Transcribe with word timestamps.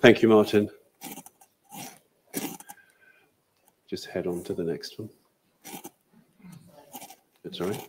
Thank 0.00 0.22
you, 0.22 0.28
Martin. 0.28 0.70
Just 3.88 4.06
head 4.06 4.28
on 4.28 4.44
to 4.44 4.54
the 4.54 4.62
next 4.62 4.98
one. 4.98 5.10
That's 7.42 7.60
all 7.60 7.68
right. 7.68 7.88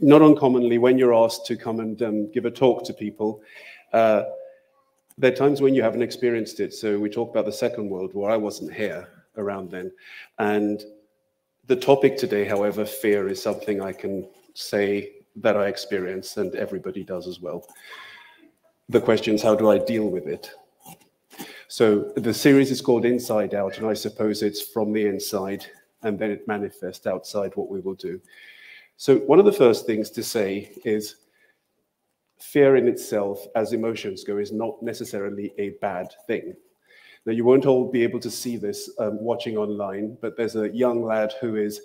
Not 0.00 0.22
uncommonly, 0.22 0.78
when 0.78 0.96
you're 0.96 1.14
asked 1.14 1.44
to 1.46 1.56
come 1.56 1.80
and 1.80 2.00
um, 2.02 2.32
give 2.32 2.46
a 2.46 2.50
talk 2.50 2.84
to 2.84 2.94
people, 2.94 3.42
uh, 3.92 4.22
there 5.18 5.32
are 5.32 5.36
times 5.36 5.60
when 5.60 5.74
you 5.74 5.82
haven't 5.82 6.02
experienced 6.02 6.60
it. 6.60 6.72
So 6.72 6.98
we 6.98 7.10
talk 7.10 7.30
about 7.30 7.44
the 7.44 7.52
Second 7.52 7.90
World 7.90 8.14
War. 8.14 8.30
I 8.30 8.36
wasn't 8.38 8.72
here 8.72 9.08
around 9.36 9.70
then. 9.70 9.92
And 10.38 10.82
the 11.66 11.76
topic 11.76 12.16
today, 12.16 12.44
however, 12.44 12.86
fear 12.86 13.28
is 13.28 13.42
something 13.42 13.82
I 13.82 13.92
can 13.92 14.26
say 14.54 15.12
that 15.36 15.56
I 15.56 15.66
experience 15.66 16.36
and 16.36 16.54
everybody 16.54 17.04
does 17.04 17.26
as 17.26 17.40
well. 17.40 17.66
The 18.88 19.00
question 19.00 19.34
is, 19.34 19.42
how 19.42 19.54
do 19.54 19.70
I 19.70 19.78
deal 19.78 20.08
with 20.08 20.26
it? 20.26 20.50
So 21.68 22.12
the 22.16 22.32
series 22.32 22.70
is 22.70 22.80
called 22.80 23.04
Inside 23.04 23.54
Out, 23.54 23.78
and 23.78 23.86
I 23.86 23.94
suppose 23.94 24.42
it's 24.42 24.62
from 24.62 24.92
the 24.92 25.06
inside 25.06 25.66
and 26.02 26.18
then 26.18 26.30
it 26.30 26.46
manifests 26.46 27.06
outside 27.06 27.52
what 27.56 27.68
we 27.68 27.80
will 27.80 27.94
do. 27.94 28.20
So, 28.96 29.16
one 29.18 29.38
of 29.38 29.44
the 29.44 29.52
first 29.52 29.86
things 29.86 30.10
to 30.10 30.22
say 30.22 30.72
is 30.84 31.16
fear 32.38 32.76
in 32.76 32.88
itself, 32.88 33.44
as 33.54 33.72
emotions 33.72 34.24
go, 34.24 34.38
is 34.38 34.52
not 34.52 34.82
necessarily 34.82 35.52
a 35.58 35.70
bad 35.82 36.08
thing. 36.26 36.54
Now, 37.26 37.32
you 37.32 37.44
won't 37.44 37.66
all 37.66 37.90
be 37.90 38.02
able 38.04 38.20
to 38.20 38.30
see 38.30 38.56
this 38.56 38.88
um, 38.98 39.20
watching 39.20 39.56
online, 39.56 40.16
but 40.20 40.36
there's 40.36 40.56
a 40.56 40.68
young 40.70 41.02
lad 41.02 41.34
who 41.40 41.56
is 41.56 41.80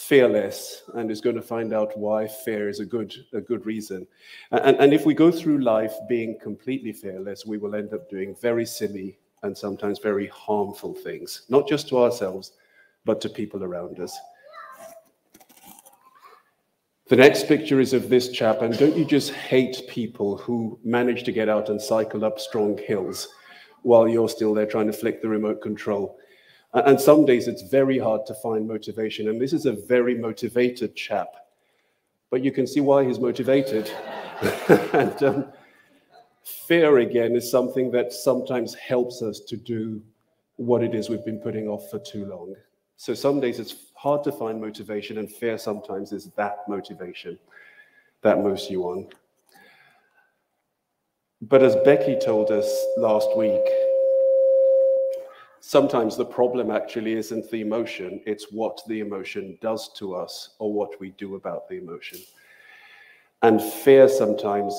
fearless 0.00 0.84
and 0.94 1.10
is 1.10 1.20
going 1.20 1.36
to 1.36 1.42
find 1.42 1.74
out 1.74 1.96
why 1.96 2.26
fear 2.26 2.70
is 2.70 2.80
a 2.80 2.86
good, 2.86 3.14
a 3.34 3.40
good 3.40 3.66
reason. 3.66 4.06
And, 4.50 4.76
and 4.78 4.94
if 4.94 5.04
we 5.04 5.12
go 5.12 5.30
through 5.30 5.58
life 5.58 5.92
being 6.08 6.38
completely 6.40 6.90
fearless, 6.90 7.44
we 7.44 7.58
will 7.58 7.74
end 7.74 7.92
up 7.92 8.08
doing 8.08 8.34
very 8.40 8.64
silly 8.64 9.18
and 9.42 9.56
sometimes 9.56 9.98
very 9.98 10.26
harmful 10.28 10.94
things, 10.94 11.42
not 11.50 11.68
just 11.68 11.86
to 11.88 11.98
ourselves, 11.98 12.52
but 13.04 13.20
to 13.20 13.28
people 13.28 13.62
around 13.62 14.00
us. 14.00 14.18
The 17.08 17.16
next 17.16 17.46
picture 17.46 17.78
is 17.78 17.92
of 17.92 18.08
this 18.08 18.30
chap, 18.30 18.62
and 18.62 18.76
don't 18.78 18.96
you 18.96 19.04
just 19.04 19.32
hate 19.32 19.82
people 19.88 20.38
who 20.38 20.78
manage 20.82 21.24
to 21.24 21.32
get 21.32 21.50
out 21.50 21.68
and 21.68 21.80
cycle 21.80 22.24
up 22.24 22.40
strong 22.40 22.78
hills 22.78 23.28
while 23.82 24.08
you're 24.08 24.28
still 24.28 24.54
there 24.54 24.66
trying 24.66 24.86
to 24.86 24.92
flick 24.94 25.20
the 25.20 25.28
remote 25.28 25.60
control? 25.60 26.18
And 26.72 27.00
some 27.00 27.26
days 27.26 27.48
it's 27.48 27.62
very 27.62 27.98
hard 27.98 28.26
to 28.26 28.34
find 28.34 28.66
motivation, 28.66 29.28
and 29.28 29.40
this 29.40 29.52
is 29.52 29.66
a 29.66 29.72
very 29.72 30.14
motivated 30.14 30.94
chap. 30.94 31.34
But 32.30 32.44
you 32.44 32.52
can 32.52 32.66
see 32.66 32.80
why 32.80 33.04
he's 33.04 33.18
motivated. 33.18 33.90
and 34.92 35.22
um, 35.22 35.52
fear, 36.44 36.98
again, 36.98 37.34
is 37.34 37.50
something 37.50 37.90
that 37.90 38.12
sometimes 38.12 38.74
helps 38.74 39.20
us 39.20 39.40
to 39.40 39.56
do 39.56 40.00
what 40.56 40.84
it 40.84 40.94
is 40.94 41.08
we've 41.08 41.24
been 41.24 41.40
putting 41.40 41.66
off 41.66 41.90
for 41.90 41.98
too 41.98 42.24
long. 42.26 42.54
So 42.96 43.14
some 43.14 43.40
days 43.40 43.58
it's 43.58 43.74
hard 43.94 44.22
to 44.24 44.30
find 44.30 44.60
motivation, 44.60 45.18
and 45.18 45.30
fear 45.30 45.58
sometimes 45.58 46.12
is 46.12 46.26
that 46.36 46.58
motivation 46.68 47.36
that 48.22 48.38
moves 48.38 48.70
you 48.70 48.84
on. 48.84 49.08
But 51.42 51.62
as 51.62 51.74
Becky 51.84 52.16
told 52.18 52.50
us 52.50 52.68
last 52.98 53.36
week, 53.36 53.62
sometimes 55.70 56.16
the 56.16 56.24
problem 56.24 56.70
actually 56.70 57.12
isn't 57.14 57.50
the 57.50 57.60
emotion, 57.60 58.20
it's 58.26 58.50
what 58.50 58.80
the 58.88 59.00
emotion 59.00 59.58
does 59.60 59.92
to 59.94 60.14
us 60.14 60.56
or 60.58 60.72
what 60.72 60.98
we 61.00 61.10
do 61.10 61.36
about 61.36 61.68
the 61.68 61.78
emotion. 61.78 62.18
And 63.42 63.62
fear 63.62 64.08
sometimes 64.08 64.74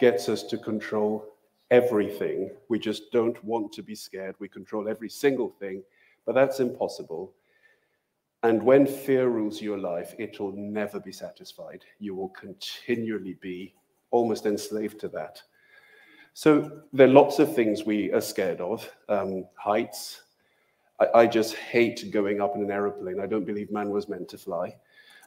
gets 0.00 0.28
us 0.28 0.42
to 0.44 0.58
control 0.58 1.24
everything. 1.70 2.50
We 2.68 2.78
just 2.78 3.10
don't 3.10 3.42
want 3.44 3.72
to 3.72 3.82
be 3.82 3.94
scared. 3.94 4.36
We 4.38 4.48
control 4.48 4.88
every 4.88 5.08
single 5.08 5.48
thing, 5.48 5.82
but 6.26 6.34
that's 6.34 6.60
impossible 6.60 7.32
and 8.44 8.62
when 8.62 8.86
fear 8.86 9.28
rules 9.28 9.62
your 9.62 9.78
life, 9.78 10.14
it 10.18 10.38
will 10.38 10.52
never 10.52 11.00
be 11.00 11.12
satisfied. 11.12 11.82
You 11.98 12.14
will 12.14 12.28
continually 12.28 13.38
be 13.40 13.72
almost 14.10 14.44
enslaved 14.44 15.00
to 15.00 15.08
that. 15.08 15.40
So 16.34 16.82
there 16.92 17.06
are 17.08 17.10
lots 17.10 17.38
of 17.38 17.54
things 17.54 17.86
we 17.86 18.12
are 18.12 18.20
scared 18.20 18.60
of. 18.60 18.86
Um, 19.08 19.46
heights. 19.56 20.23
I, 21.00 21.20
I, 21.20 21.26
just 21.26 21.54
hate 21.54 22.10
going 22.12 22.40
up 22.40 22.54
in 22.54 22.62
an 22.62 22.70
aeroplane. 22.70 23.20
I 23.20 23.26
don't 23.26 23.44
believe 23.44 23.70
man 23.70 23.90
was 23.90 24.08
meant 24.08 24.28
to 24.28 24.38
fly. 24.38 24.76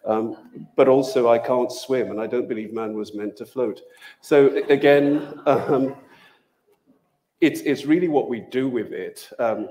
Um, 0.05 0.67
but 0.75 0.87
also, 0.87 1.29
I 1.29 1.37
can't 1.37 1.71
swim, 1.71 2.11
and 2.11 2.21
I 2.21 2.27
don't 2.27 2.47
believe 2.47 2.73
man 2.73 2.93
was 2.93 3.13
meant 3.13 3.35
to 3.37 3.45
float. 3.45 3.81
So 4.21 4.63
again, 4.69 5.41
um, 5.45 5.95
it's, 7.41 7.61
it's 7.61 7.85
really 7.85 8.07
what 8.07 8.29
we 8.29 8.41
do 8.41 8.69
with 8.69 8.93
it. 8.93 9.29
Um, 9.39 9.67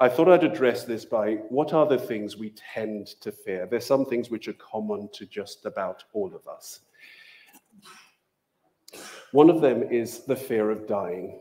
I 0.00 0.08
thought 0.08 0.28
I'd 0.28 0.42
address 0.42 0.84
this 0.84 1.04
by 1.04 1.34
what 1.48 1.72
are 1.72 1.86
the 1.86 1.98
things 1.98 2.36
we 2.36 2.50
tend 2.74 3.06
to 3.20 3.30
fear? 3.30 3.68
There's 3.70 3.86
some 3.86 4.04
things 4.04 4.30
which 4.30 4.48
are 4.48 4.54
common 4.54 5.08
to 5.12 5.26
just 5.26 5.64
about 5.64 6.02
all 6.12 6.34
of 6.34 6.48
us. 6.48 6.80
One 9.30 9.48
of 9.48 9.60
them 9.60 9.84
is 9.84 10.24
the 10.24 10.34
fear 10.34 10.70
of 10.70 10.88
dying. 10.88 11.38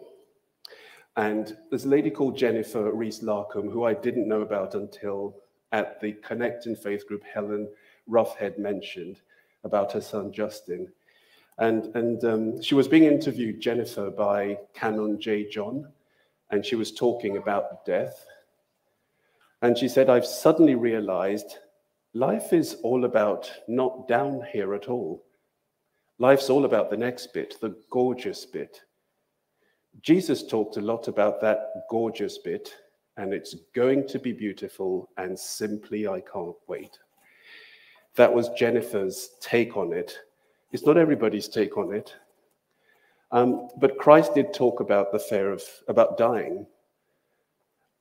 And 1.18 1.58
there's 1.70 1.86
a 1.86 1.90
lady 1.90 2.10
called 2.10 2.38
Jennifer 2.38 2.92
Rees 2.92 3.22
Larcombe, 3.22 3.72
who 3.72 3.84
I 3.84 3.94
didn't 3.94 4.28
know 4.28 4.42
about 4.42 4.76
until 4.76 5.36
at 5.72 6.00
the 6.02 6.14
Connect 6.14 6.66
in 6.66 6.76
Faith 6.76 7.08
group, 7.08 7.24
Helen 7.24 7.70
Roughhead 8.10 8.58
mentioned 8.58 9.22
about 9.64 9.92
her 9.92 10.02
son 10.02 10.32
Justin. 10.32 10.92
And, 11.58 11.96
and 11.96 12.24
um, 12.26 12.62
she 12.62 12.76
was 12.76 12.88
being 12.88 13.04
interviewed, 13.04 13.62
Jennifer, 13.62 14.10
by 14.10 14.58
Canon 14.74 15.20
J. 15.20 15.50
John, 15.50 15.88
and 16.50 16.66
she 16.66 16.76
was 16.76 16.92
talking 16.92 17.38
about 17.38 17.86
death. 17.86 18.26
And 19.62 19.78
she 19.78 19.88
said, 19.88 20.10
I've 20.10 20.26
suddenly 20.26 20.76
realized 20.76 21.58
life 22.14 22.52
is 22.52 22.76
all 22.84 23.06
about 23.06 23.52
not 23.68 24.08
down 24.08 24.44
here 24.52 24.74
at 24.74 24.88
all. 24.88 25.24
Life's 26.18 26.50
all 26.50 26.66
about 26.66 26.90
the 26.90 26.98
next 26.98 27.34
bit, 27.34 27.58
the 27.62 27.76
gorgeous 27.90 28.46
bit. 28.46 28.82
Jesus 30.02 30.48
talked 30.48 30.78
a 30.78 30.82
lot 30.82 31.08
about 31.08 31.42
that 31.42 31.86
gorgeous 31.90 32.38
bit, 32.38 32.74
and 33.18 33.34
it's 33.34 33.56
going 33.76 34.08
to 34.08 34.20
be 34.20 34.32
beautiful, 34.32 35.10
and 35.18 35.38
simply 35.38 36.08
I 36.08 36.22
can't 36.22 36.56
wait. 36.68 36.98
That 38.16 38.34
was 38.34 38.50
Jennifer's 38.50 39.32
take 39.40 39.78
on 39.78 39.94
it. 39.94 40.18
It's 40.72 40.86
not 40.86 40.98
everybody's 40.98 41.48
take 41.48 41.78
on 41.78 41.94
it. 41.94 42.16
Um, 43.32 43.70
but 43.78 43.98
Christ 43.98 44.34
did 44.34 44.54
talk 44.54 44.80
about 44.80 45.12
the 45.12 45.20
fear 45.20 45.52
of 45.52 45.64
about 45.88 46.18
dying. 46.18 46.66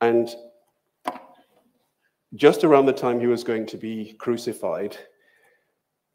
And 0.01 0.35
just 2.35 2.65
around 2.65 2.87
the 2.87 2.93
time 2.93 3.21
he 3.21 3.27
was 3.27 3.45
going 3.45 3.67
to 3.67 3.77
be 3.77 4.15
crucified, 4.19 4.97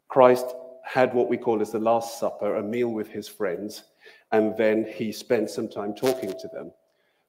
Christ 0.08 0.54
had 0.84 1.14
what 1.14 1.28
we 1.28 1.36
call 1.36 1.60
as 1.60 1.72
the 1.72 1.78
Last 1.78 2.18
Supper, 2.18 2.56
a 2.56 2.62
meal 2.62 2.88
with 2.88 3.08
his 3.08 3.28
friends, 3.28 3.84
and 4.32 4.56
then 4.56 4.84
he 4.84 5.12
spent 5.12 5.50
some 5.50 5.68
time 5.68 5.94
talking 5.94 6.32
to 6.38 6.48
them. 6.52 6.72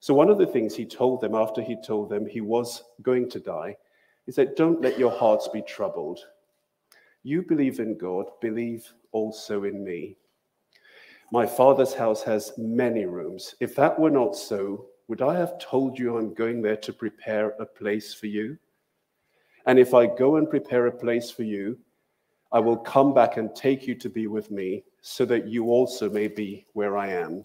So, 0.00 0.14
one 0.14 0.30
of 0.30 0.38
the 0.38 0.46
things 0.46 0.74
he 0.74 0.84
told 0.84 1.20
them 1.20 1.34
after 1.34 1.60
he 1.60 1.76
told 1.76 2.08
them 2.08 2.26
he 2.26 2.40
was 2.40 2.82
going 3.02 3.28
to 3.30 3.40
die 3.40 3.76
is 4.26 4.36
that 4.36 4.56
don't 4.56 4.80
let 4.80 4.98
your 4.98 5.10
hearts 5.10 5.48
be 5.48 5.62
troubled. 5.62 6.20
You 7.22 7.42
believe 7.42 7.80
in 7.80 7.98
God, 7.98 8.26
believe 8.40 8.92
also 9.12 9.64
in 9.64 9.82
me. 9.82 10.16
My 11.32 11.46
father's 11.46 11.94
house 11.94 12.22
has 12.22 12.52
many 12.56 13.04
rooms. 13.04 13.54
If 13.60 13.74
that 13.76 13.98
were 13.98 14.10
not 14.10 14.36
so, 14.36 14.86
would 15.08 15.22
I 15.22 15.36
have 15.36 15.58
told 15.58 15.98
you 15.98 16.16
I'm 16.16 16.34
going 16.34 16.62
there 16.62 16.76
to 16.76 16.92
prepare 16.92 17.50
a 17.58 17.66
place 17.66 18.14
for 18.14 18.26
you? 18.26 18.56
And 19.66 19.78
if 19.78 19.94
I 19.94 20.06
go 20.06 20.36
and 20.36 20.48
prepare 20.48 20.86
a 20.86 20.92
place 20.92 21.30
for 21.30 21.42
you, 21.42 21.78
I 22.52 22.60
will 22.60 22.76
come 22.76 23.12
back 23.12 23.36
and 23.36 23.54
take 23.54 23.86
you 23.86 23.94
to 23.96 24.08
be 24.08 24.26
with 24.26 24.50
me, 24.50 24.84
so 25.00 25.24
that 25.26 25.46
you 25.46 25.66
also 25.66 26.08
may 26.10 26.28
be 26.28 26.66
where 26.72 26.96
I 26.96 27.08
am. 27.08 27.44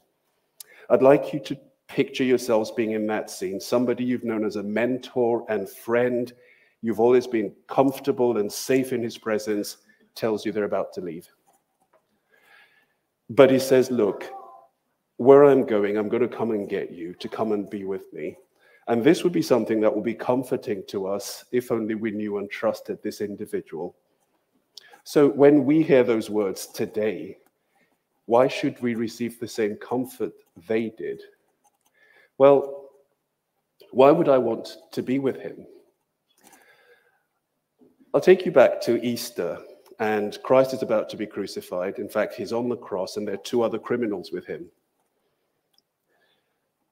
I'd 0.89 1.01
like 1.01 1.33
you 1.33 1.39
to 1.41 1.57
picture 1.87 2.23
yourselves 2.23 2.71
being 2.71 2.91
in 2.91 3.05
that 3.07 3.29
scene 3.29 3.59
somebody 3.59 4.03
you've 4.03 4.23
known 4.23 4.45
as 4.45 4.55
a 4.55 4.63
mentor 4.63 5.45
and 5.49 5.69
friend. 5.69 6.33
You've 6.81 6.99
always 6.99 7.27
been 7.27 7.53
comfortable 7.67 8.37
and 8.37 8.51
safe 8.51 8.91
in 8.91 9.01
his 9.01 9.17
presence, 9.17 9.77
tells 10.15 10.45
you 10.45 10.51
they're 10.51 10.65
about 10.65 10.93
to 10.93 11.01
leave. 11.01 11.27
But 13.29 13.51
he 13.51 13.59
says, 13.59 13.89
Look, 13.89 14.29
where 15.17 15.45
I'm 15.45 15.65
going, 15.65 15.97
I'm 15.97 16.09
going 16.09 16.27
to 16.27 16.35
come 16.37 16.51
and 16.51 16.67
get 16.67 16.91
you 16.91 17.13
to 17.15 17.29
come 17.29 17.51
and 17.51 17.69
be 17.69 17.85
with 17.85 18.11
me. 18.13 18.37
And 18.87 19.03
this 19.03 19.23
would 19.23 19.31
be 19.31 19.41
something 19.41 19.79
that 19.79 19.93
would 19.95 20.03
be 20.03 20.13
comforting 20.13 20.83
to 20.87 21.07
us 21.07 21.45
if 21.51 21.71
only 21.71 21.95
we 21.95 22.11
knew 22.11 22.37
and 22.37 22.49
trusted 22.49 23.01
this 23.01 23.21
individual. 23.21 23.95
So 25.03 25.27
when 25.29 25.65
we 25.65 25.83
hear 25.83 26.03
those 26.03 26.29
words 26.29 26.67
today, 26.67 27.37
why 28.25 28.47
should 28.47 28.81
we 28.81 28.95
receive 28.95 29.39
the 29.39 29.47
same 29.47 29.75
comfort 29.75 30.31
they 30.67 30.89
did? 30.89 31.21
Well, 32.37 32.89
why 33.91 34.11
would 34.11 34.29
I 34.29 34.37
want 34.37 34.77
to 34.93 35.03
be 35.03 35.19
with 35.19 35.35
him? 35.37 35.65
I'll 38.13 38.21
take 38.21 38.45
you 38.45 38.51
back 38.51 38.79
to 38.81 39.03
Easter. 39.05 39.59
and 39.99 40.37
Christ 40.43 40.73
is 40.73 40.81
about 40.81 41.09
to 41.09 41.17
be 41.17 41.25
crucified. 41.25 41.99
In 41.99 42.09
fact, 42.09 42.35
he's 42.35 42.53
on 42.53 42.69
the 42.69 42.75
cross, 42.75 43.17
and 43.17 43.27
there 43.27 43.35
are 43.35 43.49
two 43.49 43.61
other 43.61 43.79
criminals 43.79 44.31
with 44.31 44.45
him. 44.45 44.65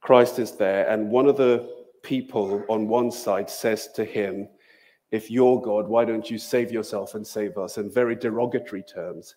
Christ 0.01 0.39
is 0.39 0.53
there, 0.53 0.87
and 0.87 1.09
one 1.09 1.27
of 1.27 1.37
the 1.37 1.69
people 2.03 2.63
on 2.69 2.87
one 2.87 3.11
side 3.11 3.49
says 3.49 3.89
to 3.93 4.03
him, 4.03 4.47
If 5.11 5.29
you're 5.29 5.61
God, 5.61 5.87
why 5.87 6.05
don't 6.05 6.29
you 6.29 6.37
save 6.37 6.71
yourself 6.71 7.15
and 7.15 7.25
save 7.25 7.57
us? 7.57 7.77
in 7.77 7.91
very 7.91 8.15
derogatory 8.15 8.83
terms. 8.83 9.35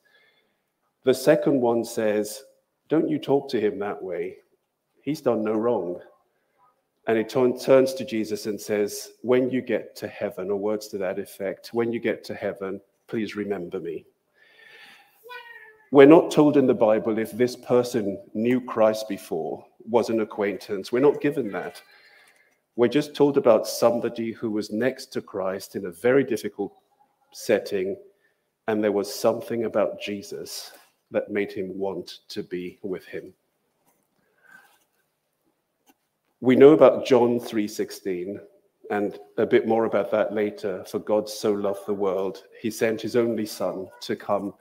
The 1.05 1.15
second 1.15 1.61
one 1.61 1.85
says, 1.85 2.44
Don't 2.88 3.09
you 3.09 3.19
talk 3.19 3.49
to 3.50 3.61
him 3.61 3.79
that 3.81 4.03
way. 4.03 4.37
He's 5.03 5.21
done 5.21 5.43
no 5.43 5.53
wrong. 5.53 6.00
And 7.06 7.19
he 7.19 7.25
turns 7.25 7.93
to 7.94 8.05
Jesus 8.05 8.47
and 8.47 8.59
says, 8.59 9.11
When 9.23 9.50
you 9.50 9.61
get 9.61 9.94
to 9.97 10.09
heaven, 10.09 10.50
or 10.50 10.56
words 10.56 10.88
to 10.88 10.99
that 10.99 11.19
effect, 11.19 11.71
when 11.73 11.93
you 11.93 12.00
get 12.00 12.25
to 12.25 12.35
heaven, 12.35 12.81
please 13.06 13.37
remember 13.37 13.81
me. 13.81 14.06
We're 15.91 16.06
not 16.06 16.31
told 16.31 16.56
in 16.56 16.67
the 16.67 16.75
Bible 16.75 17.19
if 17.19 17.32
this 17.32 17.55
person 17.55 18.19
knew 18.32 18.61
Christ 18.61 19.09
before, 19.09 19.65
was 19.88 20.09
an 20.09 20.21
acquaintance. 20.21 20.91
We're 20.91 21.00
not 21.00 21.21
given 21.21 21.53
that. 21.53 21.82
We're 22.76 22.88
just 22.88 23.15
told 23.15 23.37
about 23.37 23.69
somebody 23.69 24.32
who 24.32 24.50
was 24.50 24.73
next 24.73 25.06
to 25.12 25.21
Christ 25.21 25.76
in 25.76 25.87
a 25.87 25.91
very 25.91 26.25
difficult 26.25 26.73
setting, 27.32 27.97
and 28.67 28.82
there 28.82 28.93
was 28.93 29.15
something 29.15 29.65
about 29.65 30.00
Jesus 30.00 30.73
that 31.11 31.31
made 31.31 31.53
him 31.53 31.79
want 31.79 32.21
to 32.29 32.43
be 32.43 32.79
with 32.82 33.05
him. 33.05 33.32
We 36.41 36.56
know 36.56 36.73
about 36.73 37.06
John 37.06 37.38
3:16 37.38 38.41
and 38.91 39.19
a 39.38 39.47
bit 39.47 39.67
more 39.67 39.85
about 39.85 40.11
that 40.11 40.35
later. 40.35 40.85
For 40.85 40.99
God 40.99 41.29
so 41.29 41.53
loved 41.53 41.87
the 41.87 41.94
world, 41.94 42.44
he 42.61 42.71
sent 42.71 43.00
his 43.00 43.17
only 43.17 43.47
son 43.47 43.88
to 44.03 44.17
come 44.17 44.53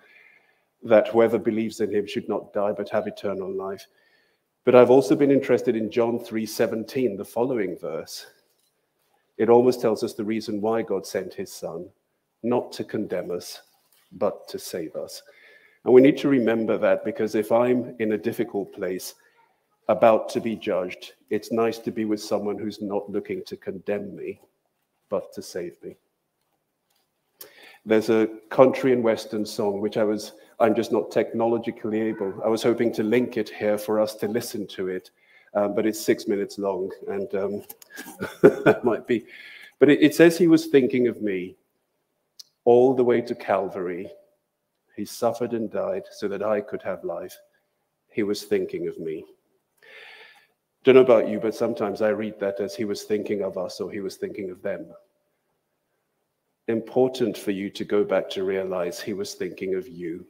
that 0.84 1.08
whoever 1.08 1.40
believes 1.40 1.82
in 1.82 1.92
him 1.92 2.06
should 2.06 2.30
not 2.30 2.54
die 2.54 2.72
but 2.72 2.90
have 2.90 3.08
eternal 3.08 3.52
life. 3.52 3.88
But 4.66 4.76
I've 4.76 4.90
also 4.90 5.16
been 5.16 5.32
interested 5.32 5.76
in 5.76 5.92
John 5.92 6.20
3:17, 6.20 7.18
the 7.18 7.26
following 7.26 7.78
verse. 7.78 8.28
It 9.38 9.50
almost 9.50 9.82
tells 9.82 10.04
us 10.04 10.14
the 10.14 10.24
reason 10.24 10.62
why 10.62 10.84
God 10.84 11.06
sent 11.06 11.34
his 11.34 11.52
son, 11.52 11.90
not 12.44 12.72
to 12.74 12.84
condemn 12.84 13.32
us, 13.32 13.62
but 14.14 14.48
to 14.50 14.60
save 14.60 14.96
us. 14.96 15.22
And 15.84 15.94
we 15.94 16.02
need 16.02 16.18
to 16.20 16.30
remember 16.30 16.78
that 16.78 17.04
because 17.04 17.36
if 17.36 17.52
I'm 17.52 17.96
in 18.00 18.14
a 18.14 18.18
difficult 18.18 18.72
place, 18.74 19.16
about 19.90 20.30
to 20.30 20.40
be 20.40 20.56
judged, 20.56 21.14
it's 21.30 21.52
nice 21.52 21.78
to 21.80 21.92
be 21.92 22.06
with 22.06 22.22
someone 22.22 22.58
who's 22.58 22.82
not 22.82 23.10
looking 23.10 23.44
to 23.44 23.58
condemn 23.58 24.16
me, 24.16 24.40
but 25.10 25.34
to 25.34 25.42
save 25.42 25.82
me. 25.84 25.98
There's 27.86 28.10
a 28.10 28.30
country 28.50 28.94
and 28.94 29.04
western 29.04 29.46
song 29.46 29.82
which 29.82 29.98
I 29.98 30.06
was 30.06 30.34
I'm 30.64 30.74
just 30.74 30.94
not 30.94 31.12
technologically 31.12 32.00
able. 32.00 32.42
I 32.42 32.48
was 32.48 32.64
hoping 32.64 32.94
to 32.94 33.04
link 33.04 33.36
it 33.36 33.50
here 33.50 33.78
for 33.78 34.00
us 34.00 34.16
to 34.16 34.30
listen 34.30 34.66
to 34.68 34.88
it, 34.88 35.12
um, 35.56 35.76
but 35.76 35.86
it's 35.86 36.00
six 36.00 36.26
minutes 36.26 36.58
long, 36.58 36.90
and 37.10 37.36
um, 37.36 37.64
that 38.42 38.80
might 38.86 39.06
be. 39.06 39.26
But 39.80 39.90
it, 39.90 40.02
it 40.02 40.16
says 40.16 40.38
he 40.38 40.48
was 40.48 40.68
thinking 40.68 41.10
of 41.10 41.22
me 41.22 41.58
all 42.64 42.96
the 42.96 43.04
way 43.04 43.20
to 43.20 43.36
Calvary. 43.36 44.10
He 44.96 45.04
suffered 45.04 45.52
and 45.52 45.70
died 45.70 46.04
so 46.10 46.30
that 46.30 46.42
I 46.42 46.62
could 46.62 46.82
have 46.84 47.04
life. 47.04 47.36
He 48.10 48.24
was 48.24 48.44
thinking 48.44 48.88
of 48.88 48.98
me. 48.98 49.26
Don't 50.86 50.96
know 50.96 51.02
about 51.02 51.28
you, 51.28 51.42
but 51.42 51.56
sometimes 51.56 52.02
I 52.02 52.10
read 52.10 52.40
that 52.40 52.62
as 52.62 52.74
he 52.74 52.86
was 52.86 53.04
thinking 53.04 53.44
of 53.44 53.58
us 53.58 53.82
or 53.82 53.92
he 53.92 54.00
was 54.00 54.16
thinking 54.16 54.50
of 54.50 54.62
them. 54.62 54.86
Important 56.70 57.38
for 57.38 57.52
you 57.52 57.70
to 57.72 57.84
go 57.84 58.06
back 58.06 58.30
to 58.30 58.46
realize 58.46 59.02
he 59.02 59.12
was 59.12 59.34
thinking 59.34 59.76
of 59.76 59.90
you 59.90 60.26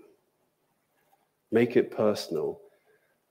Make 1.54 1.78
it 1.78 1.92
personal. 1.92 2.60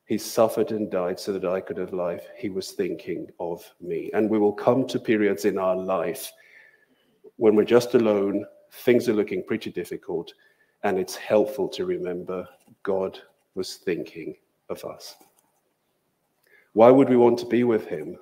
He 0.06 0.16
suffered 0.16 0.70
and 0.70 0.88
died 0.88 1.18
so 1.18 1.32
that 1.32 1.44
I 1.44 1.60
could 1.60 1.76
have 1.76 1.92
life. 1.92 2.24
He 2.36 2.50
was 2.50 2.70
thinking 2.70 3.26
of 3.40 3.68
me. 3.80 4.10
And 4.14 4.30
we 4.30 4.38
will 4.38 4.52
come 4.52 4.86
to 4.86 5.00
periods 5.00 5.44
in 5.44 5.58
our 5.58 5.74
life 5.74 6.30
when 7.36 7.56
we're 7.56 7.64
just 7.64 7.94
alone, 7.94 8.46
things 8.70 9.08
are 9.08 9.14
looking 9.14 9.42
pretty 9.42 9.72
difficult, 9.72 10.32
and 10.84 11.00
it's 11.00 11.16
helpful 11.16 11.68
to 11.70 11.84
remember 11.84 12.48
God 12.84 13.18
was 13.56 13.74
thinking 13.74 14.36
of 14.68 14.84
us. 14.84 15.16
Why 16.74 16.92
would 16.92 17.08
we 17.08 17.16
want 17.16 17.40
to 17.40 17.46
be 17.46 17.64
with 17.64 17.86
him? 17.86 18.16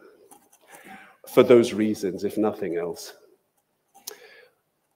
For 1.29 1.43
those 1.43 1.75
reasons, 1.75 2.25
if 2.25 2.39
nothing 2.39 2.79
else. 2.79 3.13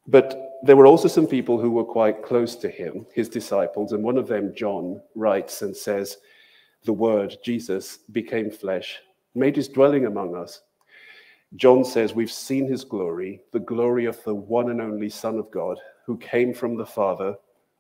But 0.07 0.44
there 0.65 0.77
were 0.77 0.87
also 0.87 1.09
some 1.09 1.27
people 1.27 1.61
who 1.61 1.71
were 1.71 1.85
quite 1.85 2.23
close 2.23 2.57
to 2.57 2.69
him, 2.69 3.07
his 3.13 3.29
disciples, 3.29 3.93
and 3.93 4.03
one 4.03 4.17
of 4.17 4.27
them, 4.27 4.55
John, 4.55 5.01
writes 5.15 5.61
and 5.61 5.77
says, 5.77 6.17
The 6.85 6.93
Word, 6.93 7.37
Jesus, 7.45 7.99
became 8.13 8.51
flesh, 8.51 9.01
made 9.35 9.57
his 9.57 9.69
dwelling 9.69 10.07
among 10.07 10.35
us. 10.35 10.63
John 11.57 11.85
says, 11.85 12.15
We've 12.15 12.33
seen 12.33 12.67
his 12.67 12.83
glory, 12.83 13.43
the 13.53 13.61
glory 13.61 14.07
of 14.07 14.23
the 14.25 14.35
one 14.35 14.71
and 14.71 14.81
only 14.81 15.11
Son 15.11 15.39
of 15.39 15.51
God, 15.51 15.79
who 16.07 16.17
came 16.17 16.55
from 16.55 16.77
the 16.77 16.87
Father, 16.87 17.37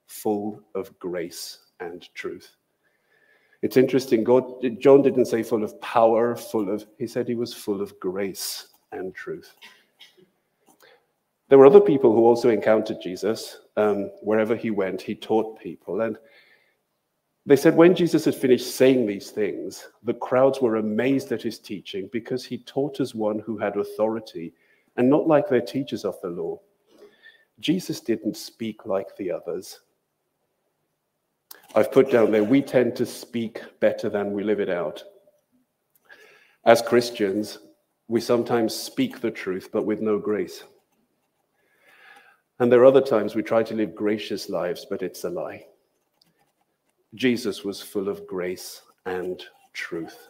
full 0.06 0.60
of 0.74 0.96
grace 0.98 1.60
and 1.80 2.06
truth. 2.14 2.54
It's 3.62 3.78
interesting, 3.78 4.24
God, 4.24 4.44
John 4.78 5.00
didn't 5.00 5.24
say 5.24 5.42
full 5.42 5.64
of 5.64 5.80
power, 5.80 6.36
full 6.36 6.70
of, 6.70 6.84
he 6.98 7.06
said 7.06 7.26
he 7.26 7.34
was 7.34 7.54
full 7.54 7.80
of 7.80 7.98
grace 7.98 8.68
and 8.92 9.14
truth. 9.14 9.54
There 11.54 11.60
were 11.60 11.66
other 11.66 11.80
people 11.80 12.12
who 12.12 12.24
also 12.26 12.48
encountered 12.48 13.00
Jesus. 13.00 13.58
Um, 13.76 14.10
wherever 14.22 14.56
he 14.56 14.72
went, 14.72 15.00
he 15.00 15.14
taught 15.14 15.60
people. 15.60 16.00
And 16.00 16.18
they 17.46 17.54
said 17.54 17.76
when 17.76 17.94
Jesus 17.94 18.24
had 18.24 18.34
finished 18.34 18.74
saying 18.74 19.06
these 19.06 19.30
things, 19.30 19.86
the 20.02 20.14
crowds 20.14 20.60
were 20.60 20.78
amazed 20.78 21.30
at 21.30 21.42
his 21.42 21.60
teaching 21.60 22.10
because 22.12 22.44
he 22.44 22.58
taught 22.58 22.98
as 22.98 23.14
one 23.14 23.38
who 23.38 23.56
had 23.56 23.76
authority 23.76 24.52
and 24.96 25.08
not 25.08 25.28
like 25.28 25.48
their 25.48 25.60
teachers 25.60 26.04
of 26.04 26.20
the 26.22 26.28
law. 26.28 26.58
Jesus 27.60 28.00
didn't 28.00 28.36
speak 28.36 28.84
like 28.84 29.16
the 29.16 29.30
others. 29.30 29.78
I've 31.76 31.92
put 31.92 32.10
down 32.10 32.32
there, 32.32 32.42
we 32.42 32.62
tend 32.62 32.96
to 32.96 33.06
speak 33.06 33.62
better 33.78 34.08
than 34.08 34.32
we 34.32 34.42
live 34.42 34.58
it 34.58 34.70
out. 34.70 35.04
As 36.64 36.82
Christians, 36.82 37.58
we 38.08 38.20
sometimes 38.20 38.74
speak 38.74 39.20
the 39.20 39.30
truth, 39.30 39.68
but 39.72 39.86
with 39.86 40.00
no 40.00 40.18
grace. 40.18 40.64
And 42.60 42.70
there 42.70 42.80
are 42.80 42.84
other 42.84 43.00
times 43.00 43.34
we 43.34 43.42
try 43.42 43.62
to 43.64 43.74
live 43.74 43.94
gracious 43.94 44.48
lives, 44.48 44.86
but 44.88 45.02
it's 45.02 45.24
a 45.24 45.30
lie. 45.30 45.66
Jesus 47.14 47.64
was 47.64 47.80
full 47.80 48.08
of 48.08 48.26
grace 48.26 48.82
and 49.06 49.42
truth. 49.72 50.28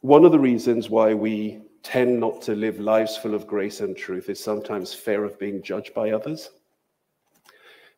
One 0.00 0.24
of 0.24 0.32
the 0.32 0.38
reasons 0.38 0.90
why 0.90 1.14
we 1.14 1.60
tend 1.82 2.18
not 2.18 2.42
to 2.42 2.54
live 2.54 2.80
lives 2.80 3.16
full 3.16 3.34
of 3.34 3.46
grace 3.46 3.80
and 3.80 3.96
truth 3.96 4.28
is 4.28 4.42
sometimes 4.42 4.94
fear 4.94 5.24
of 5.24 5.38
being 5.38 5.62
judged 5.62 5.94
by 5.94 6.10
others. 6.10 6.50